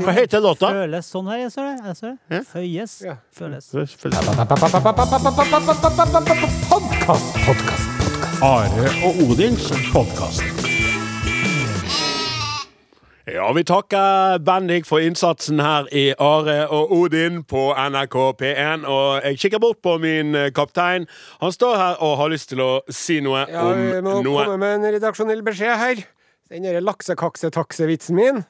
[0.00, 0.72] Hva heter låta?
[0.80, 1.76] Føles sånn her, jeg ser det.
[1.92, 2.42] Jeg ser det.
[2.52, 2.98] Føyes.
[3.04, 3.16] Ja.
[3.36, 3.72] Føles.
[6.72, 7.88] Podkast, podkast.
[8.42, 10.71] Are og Odins podkast.
[13.26, 18.82] Ja, vi takker Bendik for innsatsen her i Are og Odin på NRK P1.
[18.90, 21.06] Og jeg kikker bort på min eh, kaptein.
[21.38, 24.42] Han står her og har lyst til å si noe Ja, vi må om noe.
[24.42, 26.02] komme med en redaksjonell beskjed her.
[26.50, 28.42] Den derre laksekakse-taksevitsen min,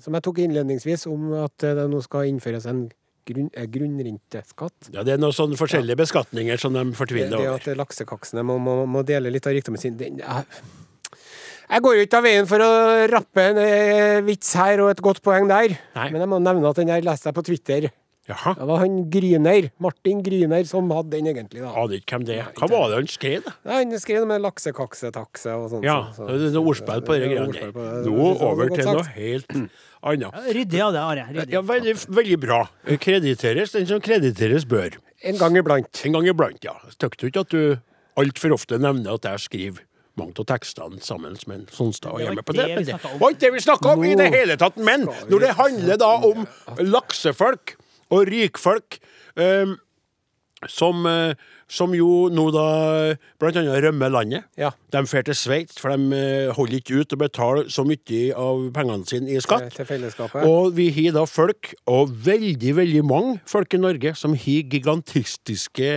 [0.00, 2.86] som jeg tok innledningsvis, om at eh, det nå skal innføres en
[3.28, 4.88] grunn, eh, grunnrenteskatt.
[4.96, 7.60] Ja, Det er noen sånne forskjellige beskatninger som de fortviler over.
[7.60, 10.64] det det at laksekaksene må, må, må dele litt av rikdommen sin den, jeg,
[11.70, 12.70] jeg går jo ikke av veien for å
[13.12, 16.10] rappe en eh, vits her og et godt poeng der, Nei.
[16.10, 17.90] men jeg må nevne at den der leste jeg på Twitter.
[18.30, 18.52] Jaha.
[18.54, 21.70] Det var han Gryner, Martin Gryner, som hadde den egentlig, da.
[21.80, 22.50] Aner ikke hvem det er.
[22.54, 23.54] Hva var det han skrev, da?
[23.66, 25.84] Nei, Han skrev noe med laksekaksetakse og sånt.
[25.88, 27.72] Ja, så- så- det er noe ordspill på de greiene der.
[28.06, 29.50] Nå over til noe helt
[30.04, 30.54] annet.
[30.54, 31.44] Ryddig av det, Are.
[31.50, 32.68] Ja, veldig, veldig bra.
[32.86, 34.94] Krediteres den som krediteres bør.
[35.24, 36.04] En gang iblant.
[36.06, 36.74] En gang iblant, ja.
[36.88, 37.78] Syns du ikke at du
[38.16, 39.80] altfor ofte nevner at jeg skriver
[40.18, 42.66] mange av tekstene sammen med en Sonstad og Det var hjemme på det?
[42.74, 44.76] men det var ikke det vi snakka om i det hele tatt.
[44.76, 46.46] Men når det handler da om
[46.80, 47.76] laksefolk
[48.10, 48.98] og rikfolk
[49.36, 49.76] um,
[50.68, 51.34] som, eh,
[51.70, 52.64] som jo nå da
[53.40, 54.48] blant annet rømmer landet.
[54.58, 54.72] Ja.
[54.90, 58.64] De drar til Sveits, for de eh, holder ikke ut og betaler så mye av
[58.74, 59.68] pengene sine i skatt.
[59.76, 60.44] Til fellesskapet.
[60.50, 65.90] Og vi har da folk, og veldig, veldig mange folk i Norge, som har gigantistiske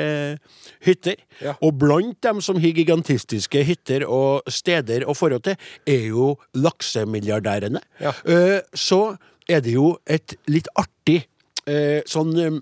[0.86, 1.20] hytter.
[1.42, 1.56] Ja.
[1.66, 5.58] Og blant dem som har gigantistiske hytter og steder å forhold til,
[5.90, 7.82] er jo laksemilliardærene.
[8.04, 8.14] Ja.
[8.26, 9.16] Eh, Så
[9.50, 11.24] er det jo et litt artig
[11.68, 12.62] eh, sånn eh,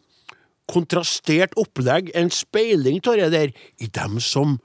[0.71, 4.59] kontrastert opplegg, en speiling av det der, i dem som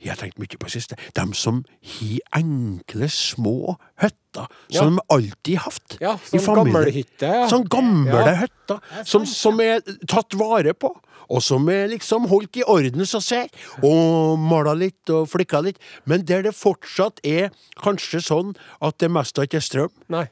[0.00, 0.96] jeg har tenkt mye på det siste.
[1.12, 1.58] De som
[1.98, 4.78] har enkle, små hytter, Ja.
[4.80, 5.96] som de alltid har hatt.
[6.00, 7.46] Ja, i sånn gammelhytte, ja.
[7.50, 8.34] Sånn gamle Ja.
[8.46, 10.94] hytter, som, som er tatt vare på.
[11.30, 13.46] Og som er liksom holdt i orden, så ser.
[13.84, 15.76] Og mala litt og flikka litt.
[16.04, 19.90] Men der det fortsatt er kanskje sånn at det meste ikke er strøm.
[20.08, 20.24] Nei.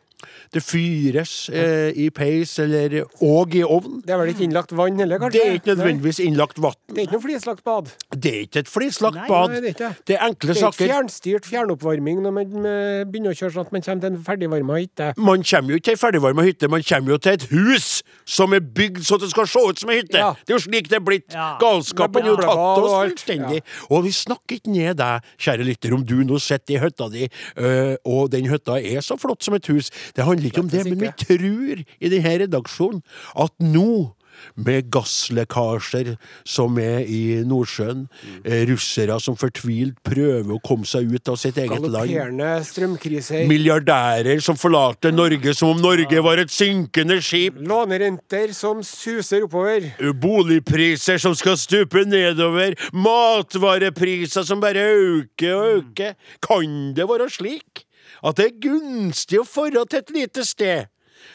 [0.52, 4.00] Det fyres eh, i peis eller og i ovn.
[4.04, 5.38] Det er vel ikke innlagt vann heller, kanskje?
[5.38, 6.76] Det er ikke nødvendigvis innlagt vann.
[6.88, 7.90] Det er ikke noe flislagt bad.
[8.14, 9.52] Det er ikke et flislagt Nei, bad.
[9.52, 10.16] nei, det er ikke det.
[10.18, 10.92] Er enkle Det er ikke saker.
[10.92, 14.80] fjernstyrt fjernoppvarming når man eh, begynner å kjøre sånn at man kommer til en ferdigvarma
[14.80, 15.10] hytte.
[15.16, 17.88] Man kommer jo ikke til ei ferdigvarma hytte, man kommer jo til et hus
[18.28, 20.18] som er bygd så det skal se ut som ei hytte.
[20.18, 20.32] Ja.
[20.42, 21.28] Det er jo slik det er blitt.
[21.34, 21.50] Ja.
[21.62, 23.60] Galskapen har jo tatt oss og Ja.
[23.90, 27.28] Og vi snakker ikke ned deg, kjære lytter, om du nå sitter i hytta di,
[27.58, 29.90] øh, og den hytta er så flott som et hus.
[30.14, 33.02] Det handler ikke om det, men vi tror i denne redaksjonen
[33.36, 34.14] at nå
[34.54, 36.12] med gasslekkasjer
[36.46, 38.44] som er i Nordsjøen, Mm.
[38.46, 42.38] eh, russere som fortvilt prøver å komme seg ut av sitt eget land.
[42.62, 43.48] Strømkriser.
[43.50, 47.54] Milliardærer som forlater Norge som om Norge var et synkende skip.
[47.58, 49.90] Lånerenter som suser oppover.
[50.22, 52.76] Boligpriser som skal stupe nedover.
[52.92, 56.14] Matvarepriser som bare øker og øker.
[56.46, 57.84] Kan det være slik
[58.24, 60.88] at det er gunstig å dra til et lite sted?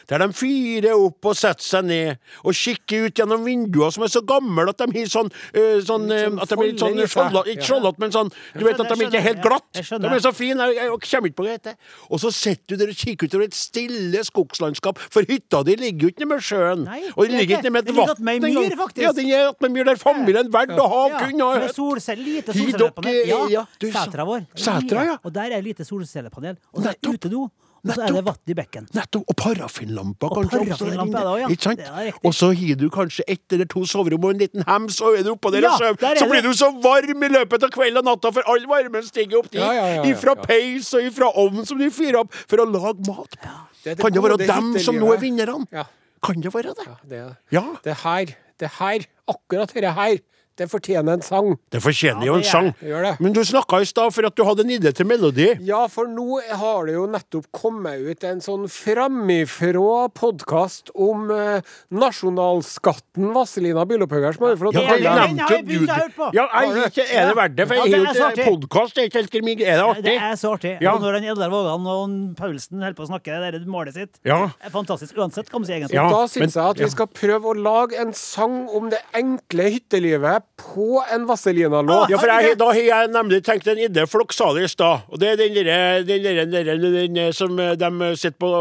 [0.08, 4.12] Der de fyrer opp og setter seg ned og kikker ut gjennom vinduer som er
[4.12, 7.52] så gamle at de har sånn, øh, sånn sånn At de er litt sånn skjoldete
[7.54, 9.70] Ikke skjoldete, men sånn Du vet at de ikke er helt glatt.
[9.74, 10.68] De er så fine.
[10.74, 11.76] Jeg, jeg kommer ikke på hva det heter.
[12.10, 16.08] Og så sitter du der og kikker utover et stille skogslandskap, for hytta di ligger
[16.08, 16.84] jo ikke nede ved sjøen.
[16.84, 18.28] Nei, og den er ligger ikke- ikke med et vann.
[18.44, 19.02] engang.
[19.02, 23.50] Ja, den er attmed myr der familien valgte å ha kunne ha lite solcellepanel.
[23.50, 24.46] Ja, Sætra vår.
[24.56, 25.18] Sætra, ja.
[25.24, 26.56] Og der er lite solcellepanel.
[26.74, 27.50] Og så er utedo.
[27.84, 28.86] Og så er det vann i bekken.
[28.96, 29.24] Nettopp.
[29.28, 30.60] Og parafinlamper, Og kanskje.
[30.60, 31.48] også der parafinlamper er det også, ja.
[31.54, 31.78] Ikke sant?
[31.78, 32.18] Det er.
[32.24, 35.22] Og så har du kanskje ett eller to soverom og en liten hems, og er
[35.26, 37.70] du oppå der Ja, og sover, er så blir du så varm i løpet av
[37.74, 39.60] kvelden og natta, for all varmen stiger opp dit.
[39.60, 42.66] Ja, ja, ja, ja, Ifra peis og ifra ovn som de fyrer opp for å
[42.70, 43.52] lage mat på.
[43.84, 45.66] Det det Kan det være dem som nå er vinnerne?
[45.72, 45.84] Ja.
[46.24, 46.86] Kan det være det?
[46.88, 47.64] Ja, det, er- Ja.
[47.84, 48.24] det her,
[48.58, 50.18] det her, akkurat dette her,
[50.56, 51.58] det fortjener en sang.
[51.70, 52.68] Det fortjener Ja, jo en er- sang.
[52.82, 53.20] gjør det.
[53.20, 55.48] Men du snakka i stad for at du hadde en idé til melodi.
[55.66, 61.60] Ja, for nå har det jo nettopp kommet ut en sånn framifrå podkast om eh,
[61.90, 64.38] nasjonalskatten Vazelina Bylopphøggers.
[64.40, 66.28] Ja, få Ja, det den har jeg begynt å høre på.
[66.34, 67.66] Ja, jeg, er ikke, er det verdt det?
[67.68, 68.46] For Ja, jeg det har er jo artig.
[68.52, 70.74] podkast, det er ikke helt min Er det Det er så artig.
[70.80, 70.94] Ja.
[70.98, 74.50] Når Eldar Vågan og Paulsen holder på å snakke det der målet sitt, Ja.
[74.62, 75.94] er fantastisk uansett, kan man si egentlig.
[75.94, 76.08] Ja.
[76.08, 80.43] Da syns jeg at vi skal prøve å lage en sang om det enkle hyttelivet
[80.60, 82.10] på en Vazelina-låt.
[82.12, 84.70] Ja, for jeg, da har jeg nemlig tenkt en idé, for dere sa det i
[84.70, 85.08] stad.
[85.10, 88.52] Og det er den derre som eh, de sitter på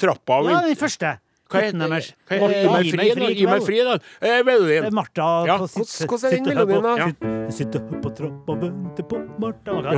[0.00, 1.16] trappa og Ja, den første.
[1.50, 2.08] Hva heter den deres.
[2.30, 2.38] Gi
[2.70, 3.28] meg fri, da.
[3.34, 3.94] Gi meg fri, da.
[4.22, 4.84] Eh, melodien.
[4.84, 5.56] Det er Martha Ja.
[5.58, 6.94] på sitt Hvordan- er den melodien, da?
[7.00, 9.72] Jeg Sitter oppe på trappa og venter på Martha.
[9.82, 9.90] Ja,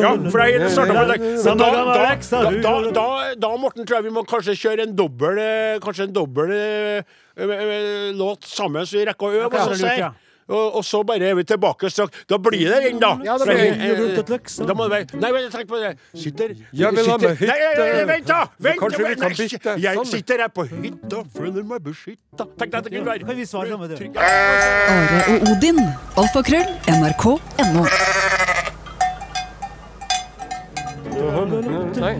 [0.00, 4.04] ja, for det starta med Samme da, da, da, da, da, da, Morten, tror jeg
[4.04, 9.04] vi må kanskje kjøre en dobbel eh, Kanskje en dobbel eh, låt sammen, så vi
[9.04, 9.98] rekker å øve.
[9.98, 10.12] Ja,
[10.48, 10.76] og det er.
[10.78, 12.24] Og, så bare er vi tilbake straks.
[12.28, 13.10] Da blir det den, da.
[13.24, 14.66] Ja, det blir eh.
[14.66, 15.94] Da må du være Nei, vent, tenk på det.
[16.14, 17.52] Sitter Jeg vil ha med hytte.
[17.52, 18.40] Nei, nei, nei, vent, da!
[18.58, 20.10] Vent, Kanskje vi kan bytte Jeg sånn.
[20.12, 22.48] sitter her på hytta, føler meg beskytta.
[22.58, 23.96] Tenk deg at det kunne være Kan vi svare sammen, du?
[23.98, 25.84] Trygg- Are og Odin.
[26.16, 26.68] Alfakrøll.
[26.98, 27.86] NRK.no.
[31.98, 32.14] Nei.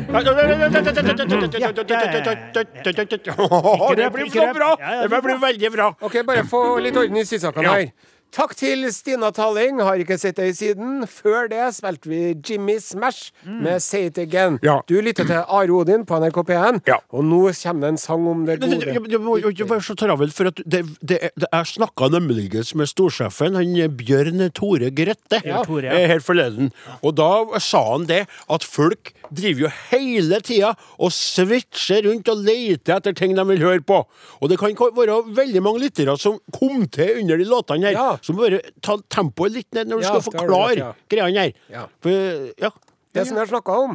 [3.97, 4.71] Det blir så bra!
[5.03, 5.89] Det blir veldig bra.
[6.01, 7.91] OK, bare få litt orden i sysakene her.
[8.35, 11.01] Takk til Stina Talling, har ikke sett deg siden.
[11.09, 14.59] Før det spilte vi Jimmy Smash med Say It Again.
[14.63, 14.79] Ja.
[14.89, 16.99] Du lytter til Are Odin på NRK P1, Ja.
[17.11, 18.79] og nå kommer det en sang om det gode.
[18.85, 22.51] det jeg, jeg, ikke være så travel, for at det, det, det Jeg snakka nemlig
[22.77, 25.63] med storsjefen, han Bjørn Tore Grøtte, Ja.
[25.65, 26.73] Her forleden.
[27.03, 32.43] Og da sa han det at folk driver jo hele tida og switcher rundt og
[32.47, 34.03] leter etter ting de vil høre på.
[34.41, 38.19] Og det kan være veldig mange lyttere som kom til under de låtene her, Ja.
[38.23, 40.93] som bare ta tempoet litt ned når du Ja, skal har forklare ja.
[41.11, 41.53] greiene her.
[41.73, 41.87] Ja.
[42.01, 42.11] For,
[42.59, 42.71] ja.
[43.15, 43.95] Det som jeg snakka om,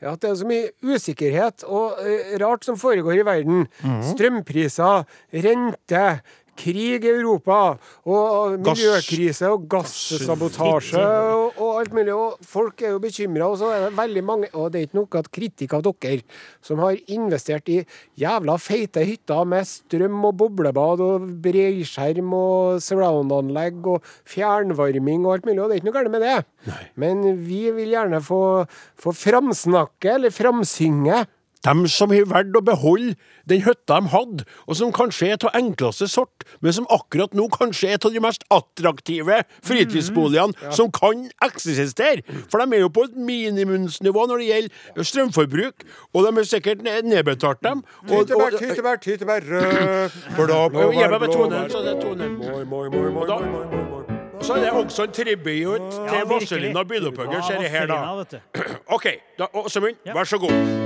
[0.00, 3.66] er at det er så mye usikkerhet og eh, rart som foregår i verden.
[4.24, 5.04] Strømpriser,
[5.44, 6.04] rente,
[6.58, 12.14] krig i Europa, og miljøkrise og gassabotasje og, og alt mulig.
[12.14, 14.98] Og folk er jo bekymra, og så er det veldig mange Og det er ikke
[15.00, 16.22] noe kritikk av dere
[16.64, 17.80] som har investert i
[18.20, 25.48] jævla feite hytter med strøm og boblebad og bredskjerm og surround-anlegg og fjernvarming og alt
[25.48, 26.36] mulig, og det er ikke noe galt med det.
[27.00, 28.42] Men vi vil gjerne få,
[29.00, 31.24] få framsnakke, eller framsynge,
[31.64, 33.14] Dem som har valgt å beholde
[33.48, 37.46] den hytta de hadde, og som kanskje er av enkleste sort, men som akkurat nå
[37.52, 42.24] kanskje er av de mest attraktive fritidsboligene som kan eksistere.
[42.52, 46.84] For de er jo på et minimumsnivå når det gjelder strømforbruk, og de har sikkert
[46.84, 47.84] nedbetalt dem.
[48.08, 51.20] Tyttebær, tyttebær, tyttebær, rød, blå, og, gi meg
[53.24, 54.04] blå,
[54.44, 56.82] så det er det også en tribut til Vazelina
[57.46, 58.38] ser jeg her, da.
[58.96, 59.06] OK,
[59.38, 60.83] da, Åsemund, vær så god.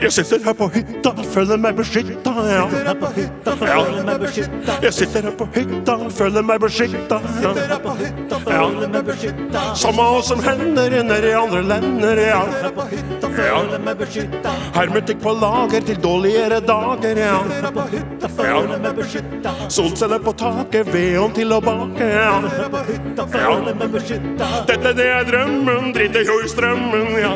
[0.00, 2.64] Jeg sitter her på hytta, føler meg beskytta, ja.
[4.82, 7.52] Jeg sitter her på hytta, føler meg beskytta, ja.
[9.74, 12.42] Samme hva som hender nede i andre lender, ja.
[13.98, 14.50] Beskytta.
[14.74, 17.38] Hermetikk på lager til dårligere dager, ja.
[18.98, 19.54] Beskytta.
[19.68, 22.40] Solceller på taket, vedovn til å bake, ja.
[24.68, 27.34] Dette det er drømmen, driter jo i strømmen, ja.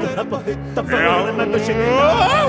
[0.88, 2.47] Ja.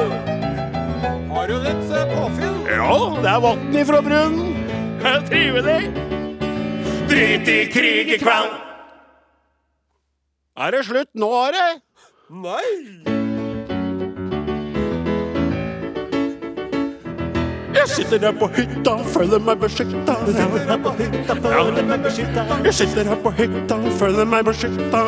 [1.34, 2.58] Har du litt eh, påfyll?
[2.70, 4.56] Ja, det er vann ifra brunnen.
[5.04, 6.02] Jeg trive deg?
[7.10, 8.58] Drit i krig i kveld.
[10.60, 11.70] Er det slutt nå, Are?
[12.30, 13.18] Nei!
[17.80, 20.15] Jeg sitter her på hytta, føler meg beskytta.
[20.28, 22.44] Her på hytta, føler meg beskytta.
[22.65, 25.02] Jeg sitter her på hytta, føler meg beskytta.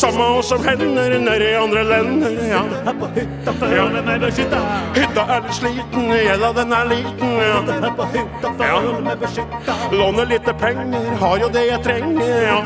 [0.00, 1.82] Samme hva som hender nede i andre
[2.48, 2.62] ja.
[2.86, 2.94] Her
[4.96, 7.58] hytta, er litt sliten, gjelda den er liten, ja.
[9.92, 12.58] Låner lite penger, har jo det jeg trenger, ja.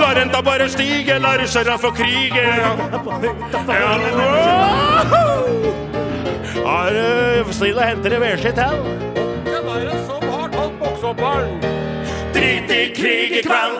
[0.00, 2.72] La renta bare stige, la russerne få krige, ja.
[3.76, 5.25] Ja,
[6.66, 8.74] Er du snill og henter det vedskitt her?
[9.46, 11.60] Hvem er det som har tatt boksehopperen?
[12.34, 13.78] Drit i krig i kveld.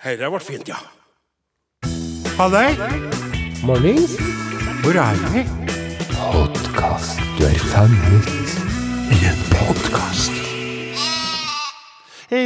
[0.00, 0.80] Herre ble fint, ja.
[2.40, 2.72] Halløy,
[3.64, 4.16] Mornings.
[4.82, 5.44] hvor er vi?
[6.32, 7.20] Podkast.
[7.38, 8.24] Du er fanget.
[9.12, 10.32] I en podkast.
[12.30, 12.38] Det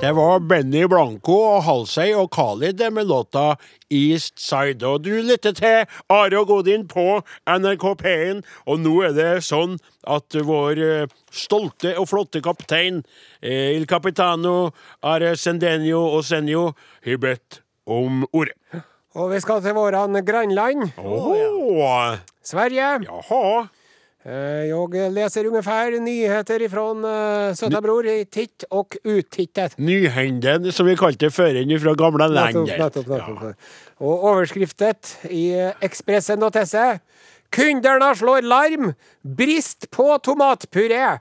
[0.00, 3.56] var Benny Blanco og Halsey og Khalid med låta
[3.90, 4.86] East Side.
[4.86, 9.74] Og du lytter til Are og Godin på NRK P1, og nå er det sånn
[10.06, 13.02] at vår eh, stolte og flotte kaptein,
[13.42, 14.70] eh, Il Capitano
[15.02, 16.72] Are Sendenio og Senio,
[17.04, 18.54] har bedt om ordet.
[19.18, 23.00] Og vi skal til våran grannland, Åh, Sverige.
[23.02, 23.66] jaha.
[24.28, 27.02] Eh, leser ungefær ungefär nyheter ifrån
[27.80, 29.78] bror i titt og uttittet.
[29.78, 33.56] Nyhenden, som vi kalte føreren fra gamle nettopp, nettopp.
[34.04, 36.98] Og overskriftet i Ekspressen.se.
[37.50, 38.92] Kunderna slår larm!
[39.22, 41.18] Brist på tomatpuré!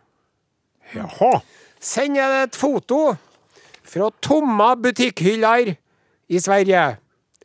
[0.91, 1.39] Jaha.
[1.79, 3.15] Sender et foto
[3.87, 5.77] fra tomme butikkhyller
[6.27, 6.87] i Sverige.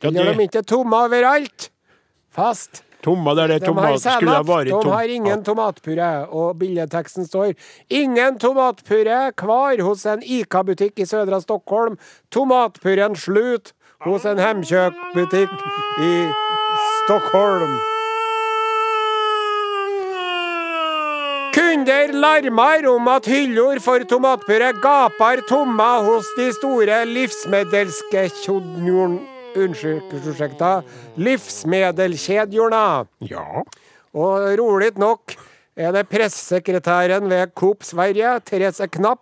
[0.03, 1.69] Ja, Eller de ikke tomme overalt.
[2.35, 2.83] Fast.
[3.03, 6.27] Tomma der det De tomat skulle ha vært vært de har ingen tomatpuré.
[6.31, 7.53] Og billedteksten står
[7.89, 11.97] 'Ingen tomatpuré kvar hos en Ica-butikk i sødra Stockholm'.
[12.31, 13.73] Tomatpureen slut
[14.05, 15.49] hos en Hemkjøp-butikk
[15.99, 16.27] i
[17.03, 17.79] Stockholm.
[21.53, 29.32] Kunder larmer om at hyller for tomatpuré gaper tomme hos de store livsmedelskjedjorn...
[29.55, 30.83] Unnskyld.
[31.17, 33.05] Livsmedelkjedjorna.
[33.29, 33.63] Ja.
[34.13, 35.35] Og rolig nok
[35.75, 39.19] er det pressesekretæren ved Coop Sverige, Therese Knapp,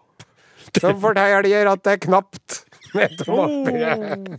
[0.79, 2.63] som forteller at det er knapt
[2.93, 4.37] med tomatpuré.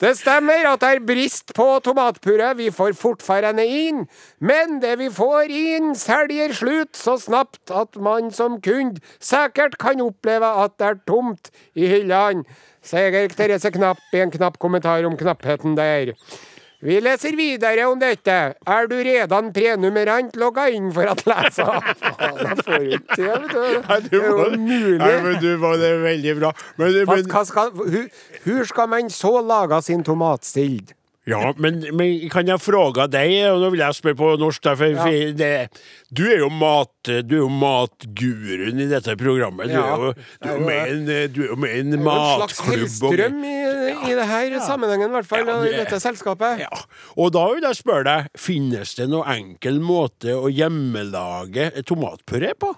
[0.00, 4.02] Det stemmer at det er brist på tomatpuré, vi får fortfarande inn,
[4.44, 10.02] men det vi får inn selger slutt så snapt at man som kund sikkert kan
[10.04, 12.44] oppleve at det er tomt i hyllene,
[12.86, 16.14] sier Therese Knapp i en knapp kommentar om knappheten der.
[16.86, 18.34] Vi leser videre om dette.
[18.68, 21.64] Er du redan prenumerant logga inn for at lese?
[22.04, 23.62] Faen, får jo ikke det, vet du.
[23.88, 24.58] Nei, du Det er jo mulig.
[24.58, 24.98] umulig.
[25.00, 26.52] Nei, men du var det veldig bra.
[26.76, 27.72] Men, men, hva skal,
[28.68, 30.92] skal man så lage sin tomatsild?
[31.26, 34.74] Ja, men, men kan jeg fråga deg, og nå vil jeg spørre på norsk, da,
[34.78, 35.48] for, for det,
[36.14, 36.92] du er jo mat,
[37.26, 39.72] du er jo matguruen i dette programmet.
[39.72, 40.12] Du Ja, er jo,
[40.44, 43.56] du er med en, du er med en en En slags helstrøm Hellstrøm i,
[44.12, 45.50] i det her sammenhengen, i hvert fall.
[45.50, 46.62] Ja, I dette selskapet.
[46.62, 46.82] Ja,
[47.18, 52.70] og da vil jeg spørre deg, finnes det noen enkel måte å hjemmelage tomatpuré på?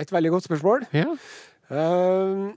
[0.00, 0.88] Et veldig godt spørsmål.
[0.96, 1.12] Ja.
[1.70, 2.48] Eh,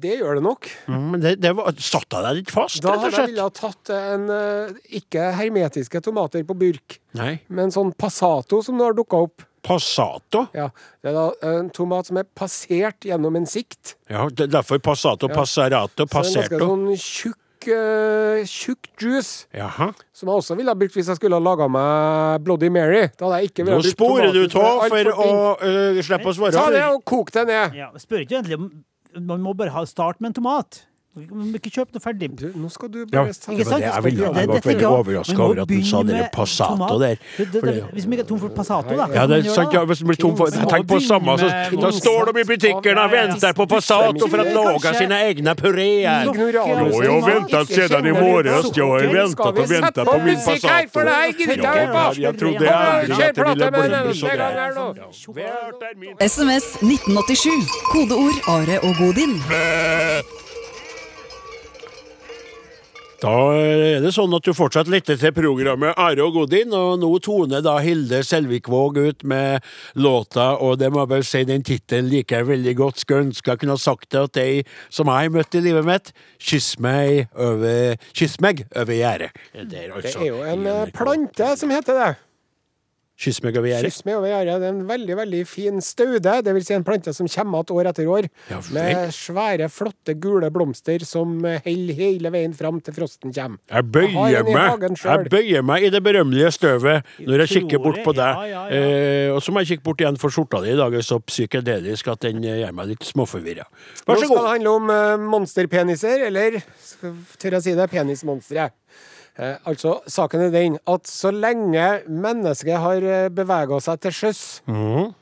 [0.00, 0.68] det gjør det nok.
[0.88, 3.30] Men det, det var, satt jeg deg litt fast, Da rett og hadde jeg slett?
[3.32, 7.34] ville ha tatt en eh, ikke hermetiske tomater på burk, Nei.
[7.52, 9.44] men sånn passato som nå har dukka opp.
[9.62, 10.46] Passato?
[10.58, 10.70] Ja,
[11.04, 13.94] det er da en tomat som er passert gjennom en sikt.
[14.10, 19.46] Ja, det er derfor passato, passerato, Så en ganske sånn tjukk, uh, tjukk juice.
[19.54, 19.92] Jaha.
[20.10, 23.04] Som jeg også ville ha brukt hvis jeg skulle ha laga meg Bloody Mary.
[23.14, 25.28] Da hadde jeg ikke Nå sporer du av det er for å
[25.62, 26.56] øh, slippe å svare.
[26.58, 27.78] Ta det og kok det ned.
[27.78, 28.72] Ja, spør ikke egentlig om
[29.20, 30.86] Man må bare ha start med en tomat.
[31.12, 32.30] Ikke kjøpe det ferdig.
[32.40, 33.32] Du, nå skal du bare ja.
[33.52, 33.82] Ikke sant?
[33.82, 37.00] det jeg Det- vært veldig må over at du sa det passato tomat.
[37.00, 37.16] der.
[37.36, 39.06] Det- det- det- Hvis vi ikke er tom for passato, da.
[39.12, 41.48] Ja, det er sant, ja, hvis vi blir tom for Tenk på samme, så
[41.80, 46.24] da står de i butikken og venter på Passato for å lage sine egne puréer.
[46.32, 46.94] Ignoramus.
[46.94, 48.72] Jo, jeg har ventet siden i morges.
[48.72, 53.34] Jeg har ventet og ventet på min her, her ikke jeg jeg trodde aldri at
[53.34, 54.74] det ville bli så Kjør gærent.
[54.74, 55.36] plate med den.
[55.36, 57.68] Hvert er SMS 1987.
[57.92, 59.42] Kodeord Are og Godin.
[63.22, 67.10] Da er det sånn at du fortsatt lytter til programmet Are og Godin, og nå
[67.22, 69.62] toner da Hilde Selvikvåg ut med
[69.94, 73.04] låta, og det må jeg vel si, den tittelen liker jeg veldig godt.
[73.04, 75.86] Skulle ønske jeg kunne ha sagt det til ei som jeg har møtt i livet
[75.86, 76.10] mitt.
[76.42, 79.30] Kyss meg over Kyss meg over gjerdet.
[79.54, 82.10] Det, er altså jo en eh, plante som heter det.
[83.20, 83.92] Kyss meg over gjerdet.
[83.92, 84.24] Kyss meg.
[84.24, 87.76] Det er en veldig veldig fin staude, det vil si en plante som kommer igjen
[87.76, 88.28] år etter år.
[88.50, 88.58] Ja.
[88.74, 93.60] Med svære, flotte, gule blomster som holder hele veien fram til frosten kommer.
[93.70, 94.88] Jeg bøyer meg.
[95.04, 98.42] Jeg bøyer meg i det berømmelige støvet når jeg kikker bort på deg.
[98.42, 98.82] Ja, ja, ja.
[99.28, 101.20] Eh, og så må jeg kikke bort igjen, for skjorta di i dag er så
[101.22, 103.68] psykedelisk at den eh, gjør meg litt småforvirra.
[103.68, 106.60] Nå Vær så skal det handle om eh, monsterpeniser, eller
[107.38, 108.70] tør jeg si det, penismonstre.
[109.40, 114.40] Eh, altså, saken er den at så lenge mennesket har uh, bevega seg til sjøs,
[114.66, 115.12] Mm.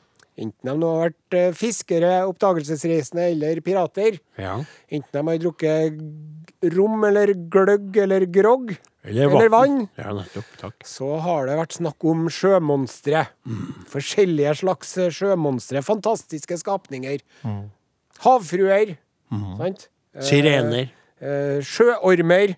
[0.41, 4.55] enten de har vært eh, fiskere, oppdagelsesreisende eller pirater, Ja.
[4.89, 9.89] enten de har drukket rom eller gløgg eller grogg, Eller, Eller vann.
[9.97, 10.83] Ja, nettopp.
[10.85, 13.23] Så har det vært snakk om sjømonstre.
[13.89, 15.81] Forskjellige slags eh, sjømonstre.
[15.81, 17.17] Fantastiske skapninger.
[18.21, 18.95] Havfruer.
[19.57, 19.87] Sant?
[20.13, 20.91] Eh, Sirener.
[21.19, 22.55] eh, sjøormer.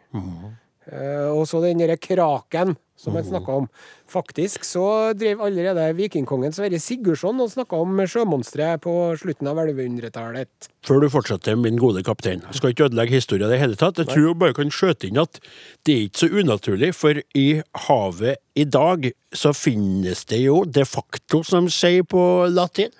[0.91, 3.68] Eh, og så den derre kraken som jeg snakka om.
[4.10, 4.86] Faktisk så
[5.18, 10.70] drev allerede vikingkongen Sverre Sigurdsson og snakka om sjømonstre på slutten av 1100-tallet.
[10.86, 12.44] Før du fortsetter, min gode kaptein.
[12.50, 14.02] Jeg skal ikke ødelegge historien i det hele tatt.
[14.02, 15.41] Jeg tror jeg bare kan skjøte inn at
[15.88, 17.48] det er ikke så unaturlig, for i
[17.88, 22.22] havet i dag så finnes det jo de facto, som de sier på
[22.54, 22.94] latin,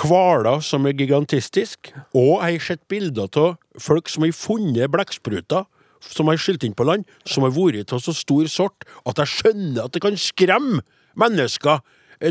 [0.00, 5.66] hvaler som er gigantistisk, og jeg har sett bilder av folk som har funnet blekkspruter
[6.10, 9.32] som har skylt inn på land, som har vært av så stor sort at jeg
[9.38, 10.84] skjønner at det kan skremme
[11.18, 11.82] mennesker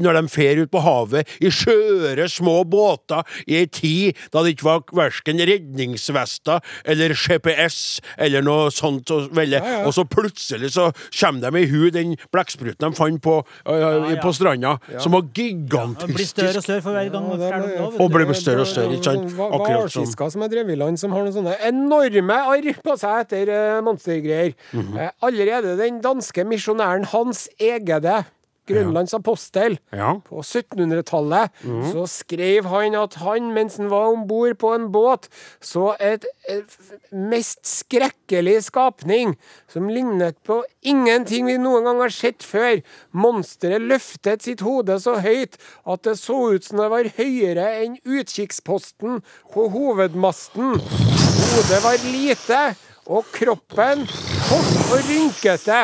[0.01, 4.55] når de fer ut på havet i skjøre, små båter i ei tid da det
[4.55, 9.11] ikke var verken redningsvester eller GPS eller noe sånt.
[9.13, 9.61] Og, veldig.
[9.85, 10.89] og så plutselig så
[11.19, 13.35] kommer de i hu den blekkspruten de fant på,
[13.67, 13.79] øh,
[14.13, 14.19] ja.
[14.23, 16.29] på stranda, som var Det blir gigantisk.
[16.33, 17.29] større og større for hver gang.
[17.39, 19.31] Ja, Og blir større og større, ikke sant?
[19.37, 22.69] Hva- Akkurat som Hvalfisker som er drevet i land, som har noen sånne enorme arr
[22.83, 24.53] på seg etter eh, monstergreier.
[24.73, 24.97] Mhm.
[24.97, 28.23] Eh, allerede den danske misjonæren Hans Egede,
[28.69, 30.13] Grønlands apostel, Ja.
[30.23, 31.51] på 1700-tallet,
[31.91, 35.27] så skrev han at han, mens han var om bord på en båt,
[35.59, 36.77] så et, et
[37.11, 39.35] mest skrekkelig skapning
[39.67, 42.79] som lignet på ingenting vi noen gang har sett før.
[43.11, 47.99] Monsteret løftet sitt hode så høyt at det så ut som det var høyere enn
[48.05, 49.19] utkikksposten
[49.53, 50.79] på hovedmasten.
[50.79, 52.63] Hodet var lite,
[53.11, 54.05] og kroppen
[54.53, 55.79] kort og rynkete.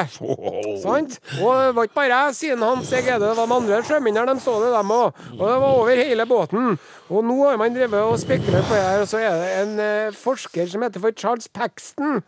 [0.84, 1.18] Sant?
[1.42, 3.26] Og det var ikke bare jeg, siden Hans Egede.
[3.26, 5.24] Det var de andre sjømennene, de så det, dem òg.
[5.38, 6.76] Og det var over hele båten.
[7.10, 9.74] Og nå har man drevet og spekulert på det her, og så er det en
[9.82, 12.22] eh, forsker som heter for Charles Paxton,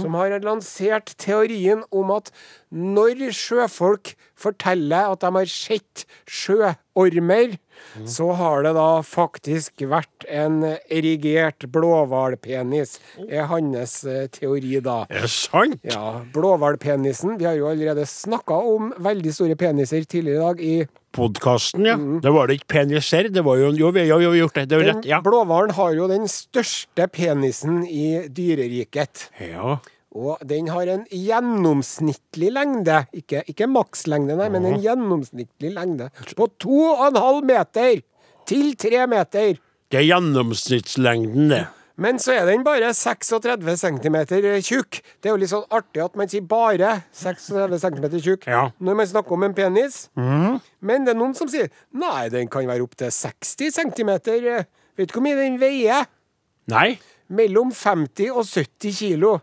[0.00, 2.32] som har lansert teorien om at
[2.72, 7.58] når sjøfolk forteller at de har sett sjøormer,
[8.08, 12.98] så har det da faktisk vært en erigert blåhvalpenis,
[13.28, 15.02] er hans eh, teori da.
[15.10, 15.78] Er det sant?
[15.86, 17.38] Ja, blåhvalpenisen.
[17.40, 20.74] Vi har jo allerede snakka om veldig store peniser tidligere i dag i
[21.12, 21.98] Podkasten, ja.
[22.00, 22.20] Mm.
[22.24, 23.26] Det var det ikke peniser.
[23.28, 24.68] Det var jo Jo, vi har gjort det.
[24.70, 25.04] Det var rett.
[25.04, 25.18] Ja.
[25.20, 29.28] blåhvalen har jo den største penisen i dyreriket.
[29.52, 29.76] ja.
[30.12, 36.48] Og den har en gjennomsnittlig lengde, ikke, ikke makslengde, nei, men en gjennomsnittlig lengde på
[36.60, 38.02] to og en halv meter
[38.48, 39.56] til tre meter.
[39.92, 41.62] Det er gjennomsnittslengden, det.
[42.02, 44.16] Men så er den bare 36 cm
[44.64, 44.98] tjukk.
[45.20, 48.62] Det er jo litt sånn artig at man sier bare 36 cm tjukk Ja.
[48.80, 50.08] når man snakker om en penis.
[50.16, 54.12] Men det er noen som sier nei, den kan være opptil 60 cm.
[54.96, 56.08] Vet du hvor mye den veier?
[56.72, 56.98] Nei,
[57.32, 59.36] Mellom 50 og 70 kilo.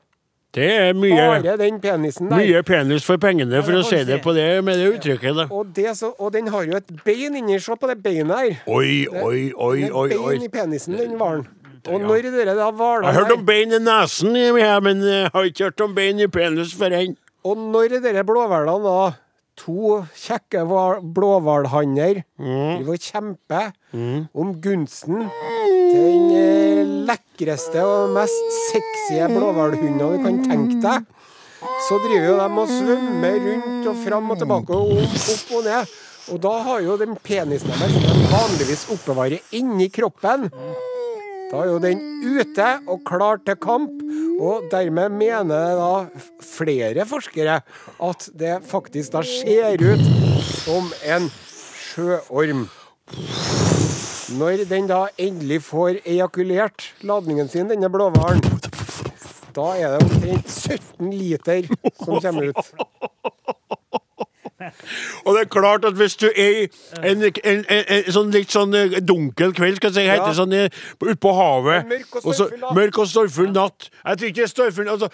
[0.53, 1.41] Det er mye,
[2.33, 5.35] mye penis for pengene, for Ja, å det si det på det med det uttrykket.
[5.37, 5.45] da.
[5.53, 7.59] Og, det så, og den har jo et bein inni.
[7.61, 8.57] Se på det beinet her.
[8.67, 10.09] Oi, oi, oi, Det er oi.
[10.17, 10.33] oi.
[10.33, 11.45] bein i penisen, den hvalen.
[11.87, 14.33] Og når dere da hvalene Jeg har hørt om bein i nesen,
[14.83, 17.15] men jeg har ikke hørt om bein i penis før enn.
[17.45, 19.13] Og når dere blåhvalene da,
[19.55, 22.83] to kjekke hval- blåhvalhanner, Mm.
[22.83, 23.71] driver og kjemper
[24.35, 31.07] om gunsten til den eh, lekreste og mest sexy blåhvalhunda du kan tenke deg,
[31.87, 35.97] så driver jo de og svømmer rundt og fram og tilbake og opp, og ned.
[36.29, 40.45] Og da har jo den penisen deres, som de vanligvis oppbevarer inni kroppen,
[41.49, 44.03] da er jo den ute og klar til kamp,
[44.39, 47.59] og dermed mener da flere forskere
[48.05, 50.05] at det faktisk da ser ut
[50.61, 52.67] som en sjøorm.
[54.38, 58.43] Når den da endelig får ejakulert ladningen sin, denne blåhvalen,
[59.55, 61.65] da er det omtrent 17 liter
[62.03, 62.69] som kommer ut.
[65.26, 66.68] Og det er klart at hvis du er i
[67.03, 70.28] en, en, en, en sånn litt sånn eh, dunkel kveld, skal jeg si, heter Ja.
[70.30, 72.76] det sånn eh, ute på havet Mørk og stormfull natt.
[72.80, 73.89] Mørk og stormfull natt.
[74.03, 75.10] Jeg tror ikke det er stormfull altså,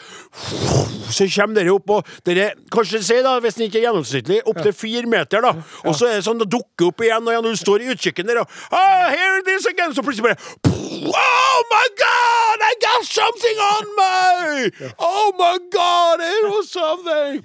[1.16, 4.62] Så kommer dere opp, og dere Kanskje si, da, hvis den ikke er gjennomsnittlig, opp
[4.66, 5.54] til fire meter, da.
[5.86, 8.28] Og så er det sånn, det dukker opp igjen, og når du står i utkikken
[8.30, 10.74] der, og oh, here it is again, så plutselig bare
[11.06, 12.60] Oh my God!
[12.66, 14.90] I got something on me!
[15.00, 16.20] Oh my God!
[16.26, 17.44] It was something!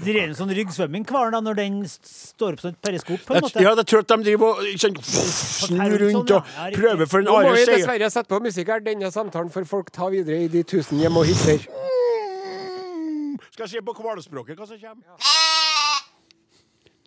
[0.00, 3.62] Drev en sånn ryggsvømming da, når den står opp som et periskop, på en måte?
[3.62, 7.36] ja, jeg tror at de driver og sånn, snur rundt og prøver, for en Nå
[7.46, 8.84] må vi dessverre sette på musikk her.
[8.84, 11.66] Denne samtalen får folk ta videre i de tusen hjem og hytter.
[13.50, 15.04] Skal jeg se på hvalspråket hva som kommer?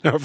[0.04, 0.18] Ja,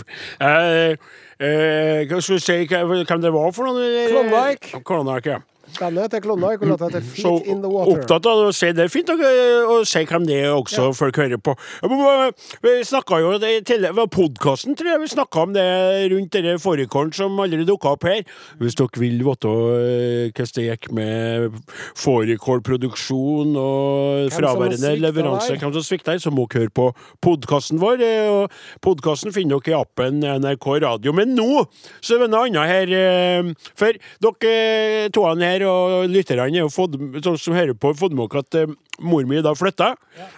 [0.42, 0.96] eh,
[1.38, 4.08] eh, hva skal vi si hvem det var for noen?
[4.10, 4.80] Klondyke.
[4.82, 5.57] Klondike, ja.
[5.78, 7.92] Bandet heter Klondyke og låta heter Så Feet in the Water.
[8.00, 11.38] opptatt av å se det er fint å si hvem det er også, folk hører
[11.38, 11.54] på.
[11.82, 12.30] Ja,
[12.62, 15.66] Vi snakka jo det tidligere, podkasten, tror jeg vi snakka om det
[16.12, 18.24] rundt denne fårikålen som aldri dukka opp her.
[18.58, 21.58] Hvis dere vil vite eh, hvordan det gikk med
[21.98, 26.88] fårikålproduksjon og fraværende leveranse, hvem som svikta her, så må dere høre på
[27.24, 28.02] podkasten vår.
[28.02, 28.46] eh,
[28.84, 31.12] Podkasten finner dere i appen NRK Radio.
[31.12, 31.64] Men nå
[32.00, 32.92] så er det noe annet her.
[32.92, 33.92] eh, For
[34.22, 39.42] dere to her og lytterne som hører på, fått med dere at eh, mor mi
[39.44, 39.92] da flytta.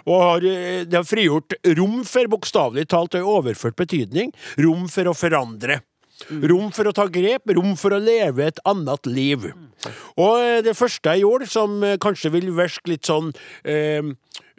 [0.07, 4.89] Og har, eh, det har frigjort rom for, bokstavelig talt og i overført betydning, rom
[4.93, 5.83] for å forandre.
[6.29, 9.47] Rom for å ta grep, rom for å leve et annet liv.
[10.21, 13.33] Og eh, det første jeg gjorde, som kanskje vil virke litt sånn
[13.65, 14.05] eh,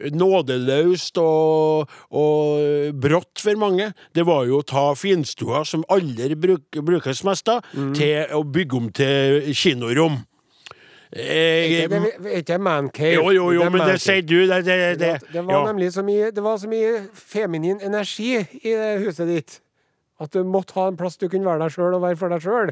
[0.10, 6.82] nådeløst og, og brått for mange, det var jo å ta finstua, som aldri bruk,
[6.82, 7.62] brukes mest av,
[7.94, 10.24] til å bygge om til kinorom.
[11.16, 13.14] Eh, Ikke det- Er ikke det mancave?
[13.16, 14.36] jo, jo, jo, Det men det sier du.
[14.48, 18.76] Det, det, det, Det var nemlig så mye, det var så mye feminin energi i
[19.04, 19.60] huset ditt.
[20.22, 22.44] At du måtte ha en plass du kunne være deg sjøl og være for deg
[22.46, 22.72] sjøl.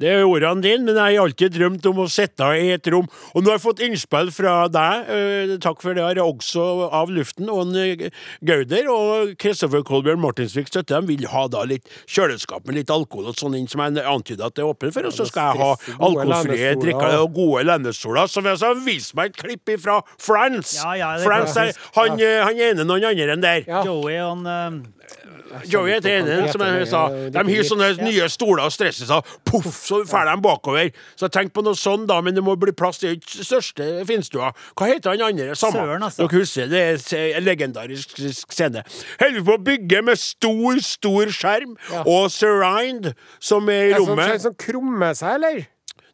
[0.00, 3.08] Det er ordene dine, men jeg har alltid drømt om å sitte i et rom.
[3.32, 7.08] Og nå har jeg fått innspill fra deg, eh, takk for det, her, også av
[7.08, 8.10] luften, og en, eh,
[8.44, 13.30] Gauder og Kristoffer Kolbjørn Martinsvik støtter De vil ha da litt kjøleskap med litt alkohol
[13.32, 15.62] og sånn inn, som jeg antyder at det er åpent for, og så skal jeg
[15.64, 15.70] ha
[16.10, 18.28] alkoholfrie drikker og gode lendestoler.
[18.28, 20.76] Som jeg sa, vis meg et klipp fra France!
[20.76, 23.64] Ja, ja, er France han, eh, han ene noen andre enn der.
[23.68, 23.84] Ja.
[23.86, 27.00] Joey han, eh, Joey heter ene, som jeg sa.
[27.34, 29.30] De har sånne nye stoler og stresser seg.
[29.48, 30.92] Poff, så drar de bakover.
[31.18, 33.00] Så tenk på noe sånn, da, men det må bli plass.
[33.02, 34.52] Det er ikke største finstua.
[34.78, 35.56] Hva heter han andre?
[35.58, 35.80] Samme.
[35.82, 36.26] Søren, altså.
[36.28, 36.84] Dere husker det?
[37.18, 38.14] Er en legendarisk
[38.54, 38.84] scene.
[39.20, 44.14] Holder på å bygge med stor, stor skjerm og surround, som er i Er sånn,
[44.14, 44.40] rommet.
[44.46, 45.66] sånn krummer seg, eller?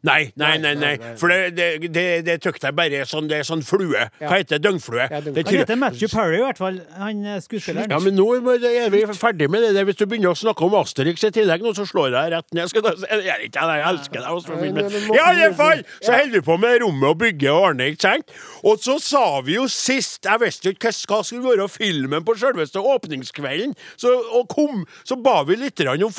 [0.03, 0.93] Nei, nei, nei, nei.
[1.17, 4.03] For det, det, det, det trykte jeg bare sånn, det er sånn flue.
[4.21, 4.61] Hva heter det?
[4.67, 5.07] Døgnflue?
[5.09, 5.33] Ja, døgnflue.
[5.37, 6.79] Det Han heter Matthew Perry, i hvert fall.
[6.97, 7.89] Han eh, skuespilleren.
[7.91, 9.87] ja, men nå er vi ferdig med det der.
[9.89, 12.69] Hvis du begynner å snakke om Asterix i tillegg, nå, så slår jeg rett ned.
[12.71, 14.29] Skal jeg, jeg, jeg, elsker deg.
[14.37, 17.51] Asterix, men- men- men- I alle fall så holder vi på med rommet og bygge
[17.51, 18.35] og ordne, ikke sant?
[18.63, 22.35] Og så sa vi jo sist Jeg visste jo ikke hva skulle være filmen på
[22.37, 26.11] selveste åpningskvelden, så, og kom, så ba vi litt om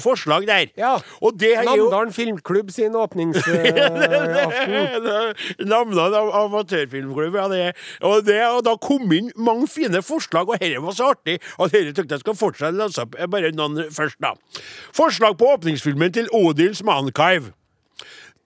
[0.00, 0.70] forslag der.
[0.76, 0.96] Ja.
[1.22, 5.66] Og det er jo Namdalen Filmklubb sin åpningsaften.
[5.72, 7.48] Navnet av amatørfilmklubb, ja.
[7.52, 7.72] Det.
[8.00, 11.74] Og, det, og da kom inn mange fine forslag, og dette var så artig at
[11.74, 14.34] dette tenkte jeg skal fortsette å lese opp eh, bare noen først, da.
[14.96, 17.54] Forslag på åpningsfilmen til Odils Manchive.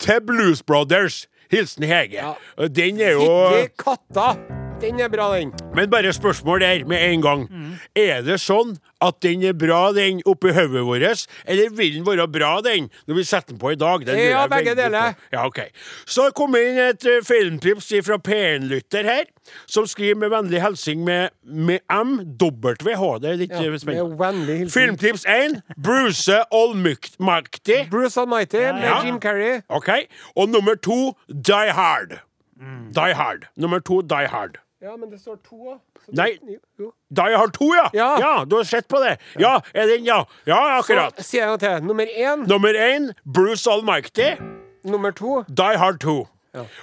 [0.03, 1.25] Til Blues Brothers.
[1.47, 2.19] Hilsen Hege.
[2.19, 2.35] Ja.
[2.67, 4.56] Den er jo Fytti katta!
[4.81, 5.53] Den er bra, den.
[5.75, 7.45] Men bare spørsmål der med en gang.
[7.97, 12.27] Er det sånn at den er bra, den, oppi hodet vårt, eller vil den være
[12.29, 14.05] bra, den, når vi setter den på i dag?
[14.07, 15.15] Den Ja, begge deler.
[15.33, 15.63] Ja, ok.
[16.05, 19.25] Så kom inn et uh, filmtips fra P1-lytter her,
[19.67, 23.07] som skriver med vennlig hilsen med, med M, WH.
[23.23, 24.69] Det er litt Ja, eh, spennende.
[24.71, 25.63] Filmtips 1.
[25.77, 27.81] Bruce Almighty.
[27.91, 29.01] Bruce Almighty med Ja.
[29.05, 29.63] Jim Carrey.
[29.69, 29.89] OK.
[30.37, 32.21] Og nummer to Die Hard.
[32.61, 32.93] Mm.
[32.93, 33.49] Die Hard.
[33.57, 34.61] Nummer to Die Hard.
[34.83, 35.79] Ja, men det står to òg.
[36.13, 36.35] Nei.
[36.77, 36.91] Jo.
[37.17, 37.87] Die Hard 2, ja.
[38.21, 38.33] Ja.
[38.45, 39.15] du har sett på det.
[39.41, 40.19] Ja, er den, ja.
[40.45, 41.17] Ja, akkurat.
[41.17, 41.87] Så sier jeg gang til.
[41.89, 42.45] Nummer én.
[42.51, 44.35] Nummer én, Bruce Almighty.
[44.85, 45.45] Nummer to.
[45.49, 46.27] Die Hard 2.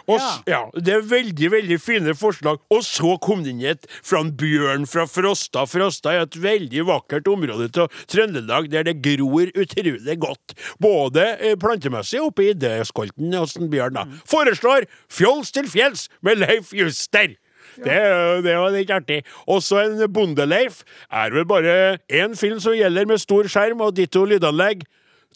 [0.05, 2.59] Og, ja, Det er veldig veldig fine forslag.
[2.73, 5.63] Og så kom det inn et fra bjørn fra Frosta.
[5.69, 10.53] Frosta er et veldig vakkert område til Trøndelag der det gror utrolig godt.
[10.81, 13.97] Både eh, plantemessig oppe i idéskolten hos bjørn.
[13.97, 14.05] da.
[14.29, 17.33] Foreslår Fjols til fjells med Leif Juster.
[17.77, 19.21] Det, det var litt artig.
[19.47, 24.25] Også en Bondeleif er vel bare én film som gjelder med stor skjerm og ditto
[24.25, 24.83] lydanlegg.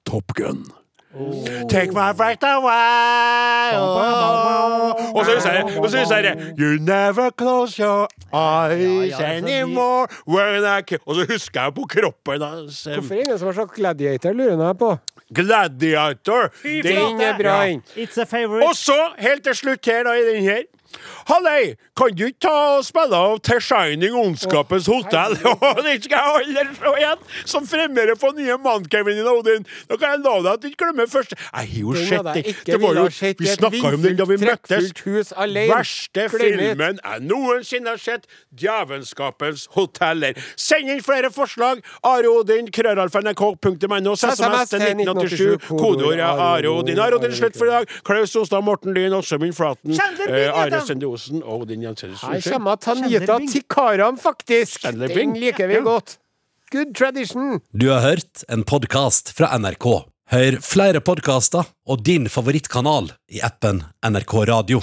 [0.06, 0.66] Top Gun.
[1.72, 3.74] Take my breath away
[5.16, 9.38] Og så sier jeg- og så sier jeg You never close your eyes Ja, ja,
[9.38, 13.48] anymore when I Og så husker jeg på kroppen hans Hvorfor er det ingen som
[13.48, 14.98] har sagt Gladiator, lurer jeg på.
[15.34, 16.52] Gladiator.
[16.64, 17.80] Det er bra, Ja.
[17.98, 18.68] It's a favorite.
[18.68, 20.62] Og så, helt til slutt her da, i den her.
[21.28, 25.34] Hallei, kan du ikke ta og spille av The Shining Ondskapens hotell?
[25.68, 27.26] Og den skal jeg aldri se igjen!
[27.52, 29.66] Som fremmerer på nye Mann-Kevin i Odin.
[29.90, 32.48] Da kan jeg love deg at du ikke glemmer første Jeg har jo sett den.
[32.70, 33.04] Det var jo,
[33.42, 34.94] vi snakka om den da vi møttes.
[35.74, 38.30] Verste filmen jeg noensinne har sett.
[38.56, 40.40] Djevelskapens hoteller.
[40.56, 41.84] Send inn flere forslag.
[42.08, 45.68] Are Odin, krøralfa.nrk.no, SMS til 1987.
[45.76, 47.04] Kodeordet Are Odin.
[47.04, 48.00] Are Odin, slutt for i dag.
[48.08, 49.92] Klaus Ostad, Morten Lyn, min Flaten,
[50.30, 50.86] eh, Are.
[50.88, 52.22] Sende Osen og den Jensenius.
[52.22, 53.40] Her kommer Tanjita.
[53.50, 54.86] Tikaram, faktisk.
[54.94, 55.82] Den liker vi Ja.
[55.82, 56.18] godt.
[56.72, 57.62] Good tradition.
[57.74, 60.04] Du har hørt en podkast fra NRK.
[60.30, 64.82] Hør flere podkaster og din favorittkanal i appen NRK Radio.